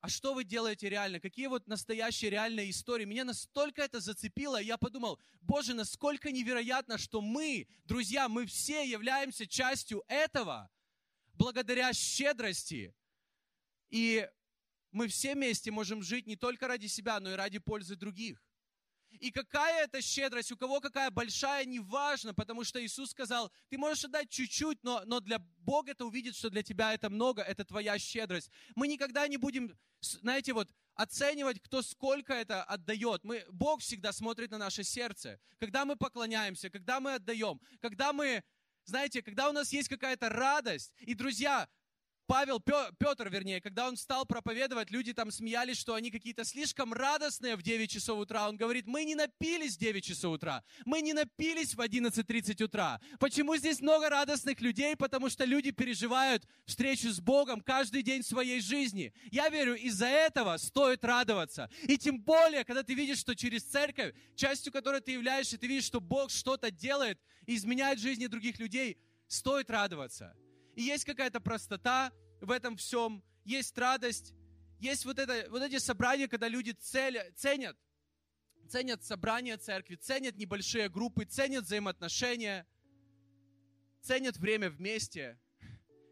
а 0.00 0.08
что 0.08 0.34
вы 0.34 0.44
делаете 0.44 0.88
реально? 0.90 1.18
Какие 1.18 1.46
вот 1.46 1.66
настоящие 1.66 2.30
реальные 2.30 2.70
истории? 2.70 3.06
Меня 3.06 3.24
настолько 3.24 3.82
это 3.82 4.00
зацепило, 4.00 4.60
и 4.60 4.66
я 4.66 4.76
подумал, 4.76 5.18
Боже, 5.40 5.72
насколько 5.74 6.30
невероятно, 6.30 6.98
что 6.98 7.22
мы, 7.22 7.66
друзья, 7.86 8.28
мы 8.28 8.44
все 8.44 8.88
являемся 8.88 9.46
частью 9.46 10.04
этого, 10.06 10.70
благодаря 11.32 11.92
щедрости. 11.94 12.94
И 13.88 14.28
мы 14.94 15.08
все 15.08 15.34
вместе 15.34 15.70
можем 15.70 16.02
жить 16.02 16.26
не 16.26 16.36
только 16.36 16.68
ради 16.68 16.86
себя, 16.86 17.20
но 17.20 17.32
и 17.32 17.34
ради 17.34 17.58
пользы 17.58 17.96
других. 17.96 18.42
И 19.10 19.30
какая 19.30 19.84
это 19.84 20.00
щедрость, 20.00 20.52
у 20.52 20.56
кого 20.56 20.80
какая 20.80 21.10
большая, 21.10 21.64
неважно, 21.64 22.34
потому 22.34 22.64
что 22.64 22.84
Иисус 22.84 23.10
сказал, 23.10 23.52
ты 23.68 23.78
можешь 23.78 24.04
отдать 24.04 24.28
чуть-чуть, 24.28 24.82
но, 24.82 25.02
но 25.04 25.20
для 25.20 25.38
Бога 25.38 25.92
это 25.92 26.04
увидит, 26.04 26.36
что 26.36 26.50
для 26.50 26.62
тебя 26.62 26.94
это 26.94 27.10
много, 27.10 27.42
это 27.42 27.64
твоя 27.64 27.98
щедрость. 27.98 28.50
Мы 28.74 28.88
никогда 28.88 29.28
не 29.28 29.36
будем, 29.36 29.76
знаете, 30.00 30.52
вот 30.52 30.68
оценивать, 30.94 31.60
кто 31.60 31.82
сколько 31.82 32.32
это 32.32 32.62
отдает. 32.64 33.24
Мы, 33.24 33.44
Бог 33.50 33.80
всегда 33.80 34.12
смотрит 34.12 34.50
на 34.50 34.58
наше 34.58 34.84
сердце. 34.84 35.40
Когда 35.58 35.84
мы 35.84 35.96
поклоняемся, 35.96 36.70
когда 36.70 37.00
мы 37.00 37.14
отдаем, 37.14 37.60
когда 37.80 38.12
мы, 38.12 38.42
знаете, 38.84 39.22
когда 39.22 39.48
у 39.48 39.52
нас 39.52 39.72
есть 39.72 39.88
какая-то 39.88 40.28
радость. 40.28 40.92
И, 41.00 41.14
друзья, 41.14 41.68
Павел, 42.26 42.58
Петр, 42.60 43.28
вернее, 43.28 43.60
когда 43.60 43.86
он 43.86 43.96
стал 43.96 44.24
проповедовать, 44.24 44.90
люди 44.90 45.12
там 45.12 45.30
смеялись, 45.30 45.76
что 45.76 45.94
они 45.94 46.10
какие-то 46.10 46.44
слишком 46.44 46.94
радостные 46.94 47.56
в 47.56 47.62
9 47.62 47.90
часов 47.90 48.18
утра. 48.18 48.48
Он 48.48 48.56
говорит, 48.56 48.86
мы 48.86 49.04
не 49.04 49.14
напились 49.14 49.76
в 49.76 49.78
9 49.78 50.04
часов 50.04 50.34
утра, 50.34 50.64
мы 50.86 51.02
не 51.02 51.12
напились 51.12 51.74
в 51.74 51.80
11.30 51.80 52.64
утра. 52.64 53.00
Почему 53.18 53.56
здесь 53.56 53.80
много 53.80 54.08
радостных 54.08 54.60
людей? 54.62 54.96
Потому 54.96 55.28
что 55.28 55.44
люди 55.44 55.70
переживают 55.70 56.46
встречу 56.64 57.10
с 57.10 57.20
Богом 57.20 57.60
каждый 57.60 58.02
день 58.02 58.22
своей 58.22 58.60
жизни. 58.60 59.12
Я 59.30 59.50
верю, 59.50 59.74
из-за 59.74 60.06
этого 60.06 60.56
стоит 60.56 61.04
радоваться. 61.04 61.70
И 61.82 61.98
тем 61.98 62.20
более, 62.20 62.64
когда 62.64 62.82
ты 62.82 62.94
видишь, 62.94 63.18
что 63.18 63.36
через 63.36 63.64
церковь, 63.64 64.14
частью 64.34 64.72
которой 64.72 65.00
ты 65.00 65.12
являешься, 65.12 65.58
ты 65.58 65.66
видишь, 65.66 65.84
что 65.84 66.00
Бог 66.00 66.30
что-то 66.30 66.70
делает 66.70 67.20
и 67.46 67.54
изменяет 67.54 67.98
жизни 67.98 68.28
других 68.28 68.58
людей, 68.58 68.96
стоит 69.28 69.68
радоваться. 69.68 70.34
И 70.74 70.82
есть 70.82 71.04
какая-то 71.04 71.40
простота 71.40 72.12
в 72.40 72.50
этом 72.50 72.76
всем, 72.76 73.22
есть 73.44 73.76
радость, 73.78 74.34
есть 74.80 75.04
вот, 75.04 75.18
это, 75.18 75.48
вот 75.50 75.62
эти 75.62 75.78
собрания, 75.78 76.28
когда 76.28 76.48
люди 76.48 76.72
цели, 76.72 77.32
ценят, 77.36 77.76
ценят 78.68 79.04
собрания 79.04 79.56
церкви, 79.56 79.94
ценят 79.96 80.36
небольшие 80.36 80.88
группы, 80.88 81.24
ценят 81.24 81.64
взаимоотношения, 81.64 82.66
ценят 84.02 84.36
время 84.36 84.68
вместе, 84.68 85.38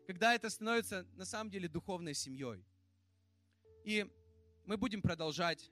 когда 0.07 0.35
это 0.35 0.48
становится 0.48 1.07
на 1.14 1.25
самом 1.25 1.51
деле 1.51 1.68
духовной 1.68 2.14
семьей. 2.14 2.64
И 3.85 4.07
мы 4.64 4.77
будем 4.77 5.03
продолжать, 5.03 5.70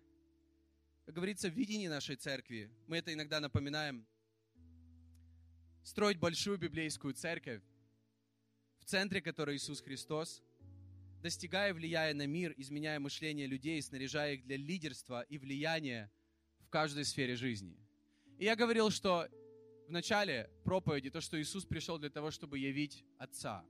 как 1.07 1.15
говорится, 1.15 1.49
в 1.49 1.55
видении 1.55 1.89
нашей 1.89 2.17
церкви. 2.17 2.71
Мы 2.87 2.99
это 2.99 3.13
иногда 3.13 3.41
напоминаем. 3.41 4.07
Строить 5.85 6.19
большую 6.19 6.59
библейскую 6.59 7.15
церковь, 7.15 7.63
центре 8.85 9.21
которой 9.21 9.57
Иисус 9.57 9.81
Христос, 9.81 10.43
достигая 11.23 11.75
влияя 11.75 12.15
на 12.15 12.27
мир, 12.27 12.55
изменяя 12.57 12.99
мышление 12.99 13.47
людей, 13.47 13.81
снаряжая 13.83 14.35
их 14.35 14.45
для 14.45 14.57
лидерства 14.57 15.23
и 15.23 15.39
влияния 15.39 16.11
в 16.61 16.69
каждой 16.71 17.05
сфере 17.05 17.37
жизни. 17.37 17.77
И 18.39 18.45
я 18.45 18.57
говорил, 18.57 18.91
что 18.91 19.29
в 19.87 19.91
начале 19.91 20.51
проповеди 20.65 21.11
то, 21.11 21.21
что 21.21 21.41
Иисус 21.41 21.65
пришел 21.65 21.99
для 21.99 22.11
того, 22.11 22.31
чтобы 22.31 22.59
явить 22.59 23.05
Отца. 23.19 23.65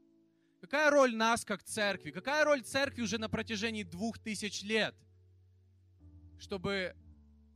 Какая 0.60 0.90
роль 0.90 1.16
нас, 1.16 1.44
как 1.44 1.62
церкви? 1.62 2.10
Какая 2.10 2.44
роль 2.44 2.62
церкви 2.62 3.02
уже 3.02 3.18
на 3.18 3.28
протяжении 3.30 3.82
двух 3.82 4.18
тысяч 4.18 4.62
лет? 4.62 4.94
Чтобы 6.38 6.94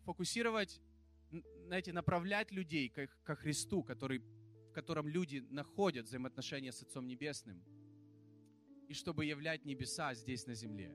фокусировать, 0.05 0.81
знаете, 1.67 1.93
направлять 1.93 2.51
людей 2.51 2.89
ко 2.89 3.37
Христу, 3.37 3.83
который 3.83 4.23
котором 4.75 5.09
люди 5.09 5.45
находят 5.51 6.07
взаимоотношения 6.07 6.73
с 6.73 6.83
Отцом 6.83 7.07
Небесным, 7.07 7.63
и 8.89 8.95
чтобы 8.95 9.25
являть 9.25 9.65
небеса 9.65 10.15
здесь 10.15 10.47
на 10.47 10.55
земле. 10.55 10.95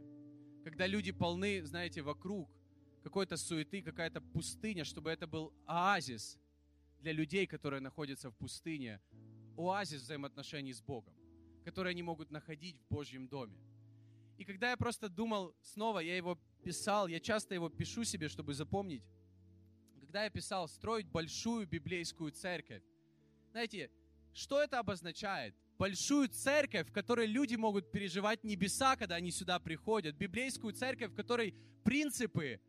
Когда 0.64 0.86
люди 0.86 1.12
полны, 1.12 1.64
знаете, 1.66 2.02
вокруг 2.02 2.50
какой-то 3.04 3.38
суеты, 3.38 3.82
какая-то 3.82 4.22
пустыня, 4.22 4.84
чтобы 4.84 5.10
это 5.10 5.26
был 5.26 5.54
оазис 5.66 6.38
для 7.00 7.14
людей, 7.14 7.48
которые 7.48 7.80
находятся 7.82 8.30
в 8.30 8.36
пустыне, 8.36 9.02
оазис 9.58 10.02
взаимоотношений 10.02 10.74
с 10.74 10.82
Богом, 10.82 11.16
которые 11.64 11.92
они 11.92 12.04
могут 12.04 12.32
находить 12.32 12.78
в 12.78 12.88
Божьем 12.94 13.28
доме. 13.28 13.58
И 14.38 14.46
когда 14.46 14.72
я 14.72 14.78
просто 14.78 15.10
думал 15.10 15.56
снова, 15.62 16.00
я 16.00 16.16
его 16.16 16.38
писал, 16.64 17.08
я 17.08 17.20
часто 17.20 17.56
его 17.56 17.70
пишу 17.70 18.04
себе, 18.04 18.28
чтобы 18.30 18.54
запомнить, 18.54 19.04
когда 20.00 20.24
я 20.24 20.30
писал 20.30 20.68
строить 20.68 21.08
большую 21.08 21.68
библейскую 21.68 22.32
церковь, 22.32 22.84
знаете, 23.52 23.90
что 24.34 24.62
это 24.62 24.80
обозначает? 24.80 25.56
Большую 25.78 26.28
церковь, 26.30 26.90
в 26.90 26.92
которой 26.92 27.26
люди 27.26 27.56
могут 27.56 27.92
переживать 27.92 28.44
небеса, 28.44 28.96
когда 28.96 29.16
они 29.16 29.32
сюда 29.32 29.60
приходят. 29.60 30.16
Библейскую 30.16 30.74
церковь, 30.74 31.12
в 31.12 31.16
которой 31.16 31.56
принципы 31.84 32.60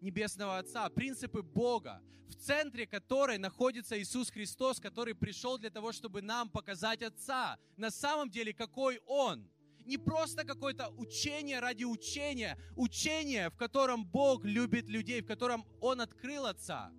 Небесного 0.00 0.58
Отца, 0.58 0.88
принципы 0.90 1.42
Бога, 1.42 2.02
в 2.28 2.34
центре 2.34 2.86
которой 2.86 3.38
находится 3.38 4.00
Иисус 4.00 4.30
Христос, 4.30 4.80
который 4.80 5.14
пришел 5.14 5.58
для 5.58 5.70
того, 5.70 5.92
чтобы 5.92 6.22
нам 6.22 6.48
показать 6.48 7.02
Отца. 7.02 7.58
На 7.76 7.90
самом 7.90 8.30
деле, 8.30 8.54
какой 8.54 9.00
Он. 9.06 9.50
Не 9.84 9.98
просто 9.98 10.44
какое-то 10.44 10.88
учение 10.90 11.58
ради 11.58 11.84
учения, 11.84 12.56
учение, 12.76 13.50
в 13.50 13.56
котором 13.56 14.06
Бог 14.06 14.44
любит 14.44 14.88
людей, 14.88 15.20
в 15.20 15.26
котором 15.26 15.66
Он 15.80 16.00
открыл 16.00 16.46
Отца. 16.46 16.92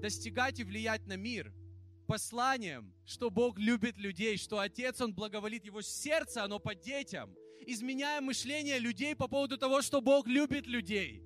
Достигать 0.00 0.60
и 0.60 0.64
влиять 0.64 1.06
на 1.06 1.16
мир– 1.16 1.52
посланием, 2.10 2.92
что 3.06 3.30
Бог 3.30 3.56
любит 3.56 3.96
людей, 3.96 4.36
что 4.36 4.58
Отец, 4.58 5.00
Он 5.00 5.14
благоволит, 5.14 5.64
Его 5.64 5.80
сердце, 5.80 6.42
оно 6.42 6.58
по 6.58 6.74
детям. 6.74 7.32
Изменяя 7.64 8.20
мышление 8.20 8.80
людей 8.80 9.14
по 9.14 9.28
поводу 9.28 9.56
того, 9.56 9.80
что 9.80 10.00
Бог 10.00 10.26
любит 10.26 10.66
людей. 10.66 11.22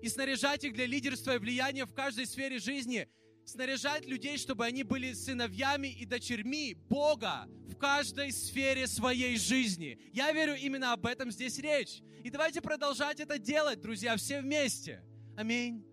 И 0.00 0.08
снаряжать 0.08 0.62
их 0.62 0.74
для 0.74 0.86
лидерства 0.86 1.34
и 1.34 1.38
влияния 1.38 1.86
в 1.86 1.92
каждой 1.92 2.26
сфере 2.26 2.60
жизни. 2.60 3.08
Снаряжать 3.44 4.06
людей, 4.06 4.38
чтобы 4.38 4.64
они 4.64 4.84
были 4.84 5.12
сыновьями 5.12 5.88
и 5.88 6.06
дочерьми 6.06 6.76
Бога 6.88 7.48
в 7.66 7.74
каждой 7.74 8.30
сфере 8.30 8.86
своей 8.86 9.36
жизни. 9.36 9.98
Я 10.12 10.30
верю, 10.30 10.54
именно 10.54 10.92
об 10.92 11.04
этом 11.04 11.32
здесь 11.32 11.58
речь. 11.58 12.00
И 12.22 12.30
давайте 12.30 12.60
продолжать 12.60 13.18
это 13.18 13.40
делать, 13.40 13.80
друзья, 13.80 14.16
все 14.16 14.40
вместе. 14.40 15.02
Аминь. 15.36 15.84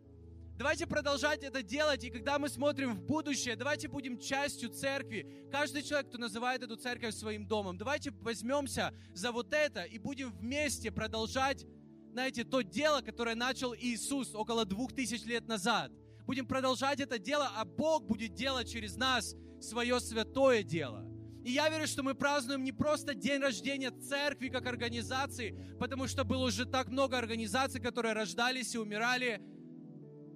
Давайте 0.59 0.85
продолжать 0.87 1.41
это 1.45 1.63
делать, 1.63 2.03
и 2.03 2.09
когда 2.09 2.37
мы 2.37 2.49
смотрим 2.49 2.93
в 2.93 3.01
будущее, 3.01 3.55
давайте 3.55 3.87
будем 3.87 4.19
частью 4.19 4.69
церкви. 4.69 5.47
Каждый 5.49 5.83
человек, 5.83 6.09
кто 6.09 6.17
называет 6.17 6.61
эту 6.61 6.75
церковь 6.75 7.15
своим 7.15 7.47
домом, 7.47 7.77
давайте 7.77 8.11
возьмемся 8.11 8.93
за 9.13 9.31
вот 9.31 9.53
это 9.53 9.83
и 9.83 9.97
будем 9.97 10.31
вместе 10.33 10.91
продолжать, 10.91 11.65
знаете, 12.11 12.43
то 12.43 12.59
дело, 12.59 12.99
которое 12.99 13.35
начал 13.35 13.73
Иисус 13.73 14.35
около 14.35 14.65
двух 14.65 14.93
тысяч 14.93 15.23
лет 15.23 15.47
назад. 15.47 15.93
Будем 16.25 16.45
продолжать 16.45 16.99
это 16.99 17.19
дело, 17.19 17.49
а 17.55 17.63
Бог 17.63 18.03
будет 18.03 18.33
делать 18.33 18.69
через 18.69 18.97
нас 18.97 19.37
свое 19.61 19.97
святое 20.01 20.63
дело. 20.63 21.05
И 21.45 21.51
я 21.51 21.69
верю, 21.69 21.87
что 21.87 22.03
мы 22.03 22.15
празднуем 22.15 22.65
не 22.65 22.73
просто 22.73 23.13
день 23.13 23.41
рождения 23.41 23.91
церкви 23.91 24.49
как 24.49 24.67
организации, 24.67 25.57
потому 25.79 26.05
что 26.07 26.25
было 26.25 26.47
уже 26.47 26.65
так 26.65 26.89
много 26.89 27.17
организаций, 27.17 27.79
которые 27.79 28.11
рождались 28.11 28.75
и 28.75 28.77
умирали, 28.77 29.41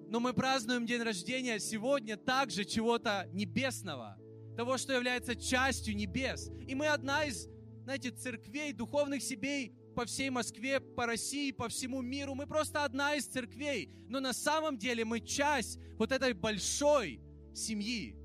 но 0.07 0.19
мы 0.19 0.33
празднуем 0.33 0.85
день 0.85 1.01
рождения 1.01 1.59
сегодня 1.59 2.17
также 2.17 2.65
чего-то 2.65 3.27
небесного, 3.33 4.17
того, 4.55 4.77
что 4.77 4.93
является 4.93 5.35
частью 5.35 5.95
небес. 5.95 6.51
И 6.67 6.75
мы 6.75 6.87
одна 6.87 7.23
из, 7.25 7.47
знаете, 7.83 8.11
церквей, 8.11 8.73
духовных 8.73 9.23
семей 9.23 9.73
по 9.95 10.05
всей 10.05 10.29
Москве, 10.29 10.79
по 10.79 11.05
России, 11.05 11.51
по 11.51 11.69
всему 11.69 12.01
миру. 12.01 12.35
Мы 12.35 12.47
просто 12.47 12.83
одна 12.83 13.15
из 13.15 13.25
церквей, 13.25 13.89
но 14.07 14.19
на 14.19 14.33
самом 14.33 14.77
деле 14.77 15.05
мы 15.05 15.19
часть 15.19 15.79
вот 15.97 16.11
этой 16.11 16.33
большой 16.33 17.21
семьи, 17.53 18.15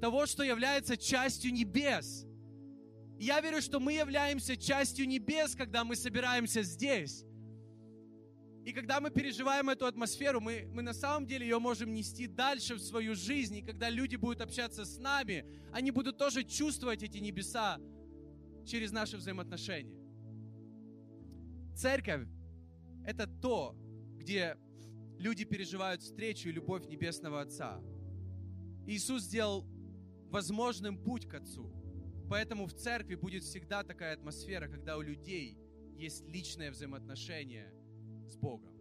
того, 0.00 0.26
что 0.26 0.42
является 0.42 0.96
частью 0.96 1.52
небес. 1.52 2.24
я 3.18 3.40
верю, 3.40 3.60
что 3.60 3.80
мы 3.80 3.94
являемся 3.94 4.56
частью 4.56 5.08
небес, 5.08 5.56
когда 5.56 5.84
мы 5.84 5.96
собираемся 5.96 6.62
здесь. 6.62 7.24
И 8.68 8.72
когда 8.74 9.00
мы 9.00 9.10
переживаем 9.10 9.70
эту 9.70 9.86
атмосферу, 9.86 10.42
мы, 10.42 10.68
мы 10.74 10.82
на 10.82 10.92
самом 10.92 11.26
деле 11.26 11.46
ее 11.46 11.58
можем 11.58 11.94
нести 11.94 12.26
дальше 12.26 12.74
в 12.74 12.80
свою 12.80 13.14
жизнь. 13.14 13.56
И 13.56 13.62
когда 13.62 13.88
люди 13.88 14.16
будут 14.16 14.42
общаться 14.42 14.84
с 14.84 14.98
нами, 14.98 15.46
они 15.72 15.90
будут 15.90 16.18
тоже 16.18 16.44
чувствовать 16.44 17.02
эти 17.02 17.16
небеса 17.16 17.78
через 18.66 18.92
наши 18.92 19.16
взаимоотношения. 19.16 19.96
Церковь— 21.74 22.28
это 23.06 23.26
то, 23.26 23.74
где 24.18 24.58
люди 25.18 25.46
переживают 25.46 26.02
встречу 26.02 26.50
и 26.50 26.52
любовь 26.52 26.84
Небесного 26.88 27.40
Отца. 27.40 27.80
Иисус 28.86 29.22
сделал 29.22 29.64
возможным 30.28 31.02
путь 31.02 31.26
к 31.26 31.32
Отцу. 31.32 31.72
Поэтому 32.28 32.66
в 32.66 32.74
церкви 32.74 33.14
будет 33.14 33.44
всегда 33.44 33.82
такая 33.82 34.12
атмосфера, 34.12 34.68
когда 34.68 34.98
у 34.98 35.00
людей 35.00 35.56
есть 35.96 36.28
личное 36.28 36.70
взаимоотношение 36.70 37.72
с 38.30 38.36
Богом. 38.36 38.78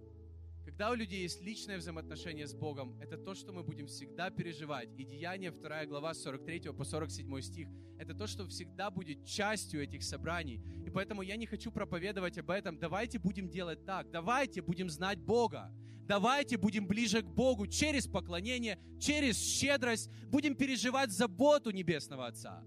Когда 0.66 0.92
у 0.92 0.96
людей 0.96 1.22
есть 1.22 1.42
личное 1.42 1.78
взаимоотношение 1.78 2.46
с 2.46 2.54
Богом, 2.54 3.00
это 3.00 3.18
то, 3.18 3.34
что 3.34 3.54
мы 3.54 3.64
будем 3.64 3.88
всегда 3.88 4.30
переживать. 4.30 4.90
И 4.98 5.06
Деяние 5.06 5.52
2 5.52 5.86
глава 5.86 6.14
43 6.14 6.72
по 6.74 6.84
47 6.84 7.42
стих, 7.42 7.70
это 7.98 8.14
то, 8.14 8.28
что 8.28 8.46
всегда 8.48 8.92
будет 8.92 9.26
частью 9.26 9.82
этих 9.82 10.04
собраний. 10.04 10.62
И 10.86 10.90
поэтому 10.90 11.22
я 11.22 11.36
не 11.36 11.46
хочу 11.46 11.72
проповедовать 11.72 12.38
об 12.38 12.52
этом. 12.52 12.78
Давайте 12.78 13.18
будем 13.18 13.50
делать 13.50 13.86
так. 13.86 14.12
Давайте 14.12 14.62
будем 14.62 14.90
знать 14.90 15.20
Бога. 15.20 15.72
Давайте 16.06 16.58
будем 16.58 16.86
ближе 16.86 17.22
к 17.22 17.26
Богу 17.26 17.66
через 17.68 18.06
поклонение, 18.06 18.78
через 19.00 19.38
щедрость. 19.38 20.12
Будем 20.28 20.56
переживать 20.56 21.12
заботу 21.12 21.72
Небесного 21.72 22.28
Отца 22.28 22.64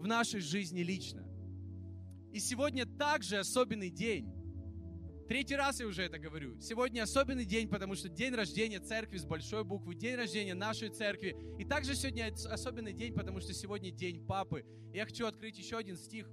в 0.00 0.06
нашей 0.06 0.40
жизни 0.40 0.80
лично. 0.80 1.24
И 2.32 2.40
сегодня 2.40 2.86
также 2.86 3.38
особенный 3.38 3.90
день. 3.90 4.41
Третий 5.32 5.56
раз 5.56 5.80
я 5.80 5.86
уже 5.86 6.02
это 6.02 6.18
говорю. 6.18 6.60
Сегодня 6.60 7.04
особенный 7.04 7.46
день, 7.46 7.66
потому 7.66 7.94
что 7.94 8.10
день 8.10 8.34
рождения 8.34 8.80
церкви 8.80 9.16
с 9.16 9.24
большой 9.24 9.64
буквы, 9.64 9.94
день 9.94 10.14
рождения 10.14 10.52
нашей 10.52 10.90
церкви. 10.90 11.34
И 11.58 11.64
также 11.64 11.94
сегодня 11.94 12.30
особенный 12.50 12.92
день, 12.92 13.14
потому 13.14 13.40
что 13.40 13.54
сегодня 13.54 13.90
день 13.90 14.26
папы. 14.26 14.66
Я 14.92 15.06
хочу 15.06 15.24
открыть 15.24 15.56
еще 15.56 15.78
один 15.78 15.96
стих 15.96 16.28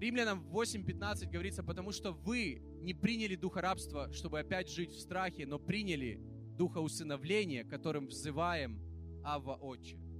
Римлянам 0.00 0.48
8.15 0.48 1.28
говорится, 1.28 1.64
потому 1.64 1.90
что 1.90 2.12
вы 2.12 2.62
не 2.82 2.94
приняли 2.94 3.34
духа 3.34 3.62
рабства, 3.62 4.12
чтобы 4.12 4.38
опять 4.38 4.70
жить 4.70 4.92
в 4.92 5.00
страхе, 5.00 5.44
но 5.44 5.58
приняли 5.58 6.20
духа 6.56 6.78
усыновления, 6.78 7.64
которым 7.64 8.06
взываем 8.06 8.80
Авва 9.24 9.56
Отче. 9.56 9.98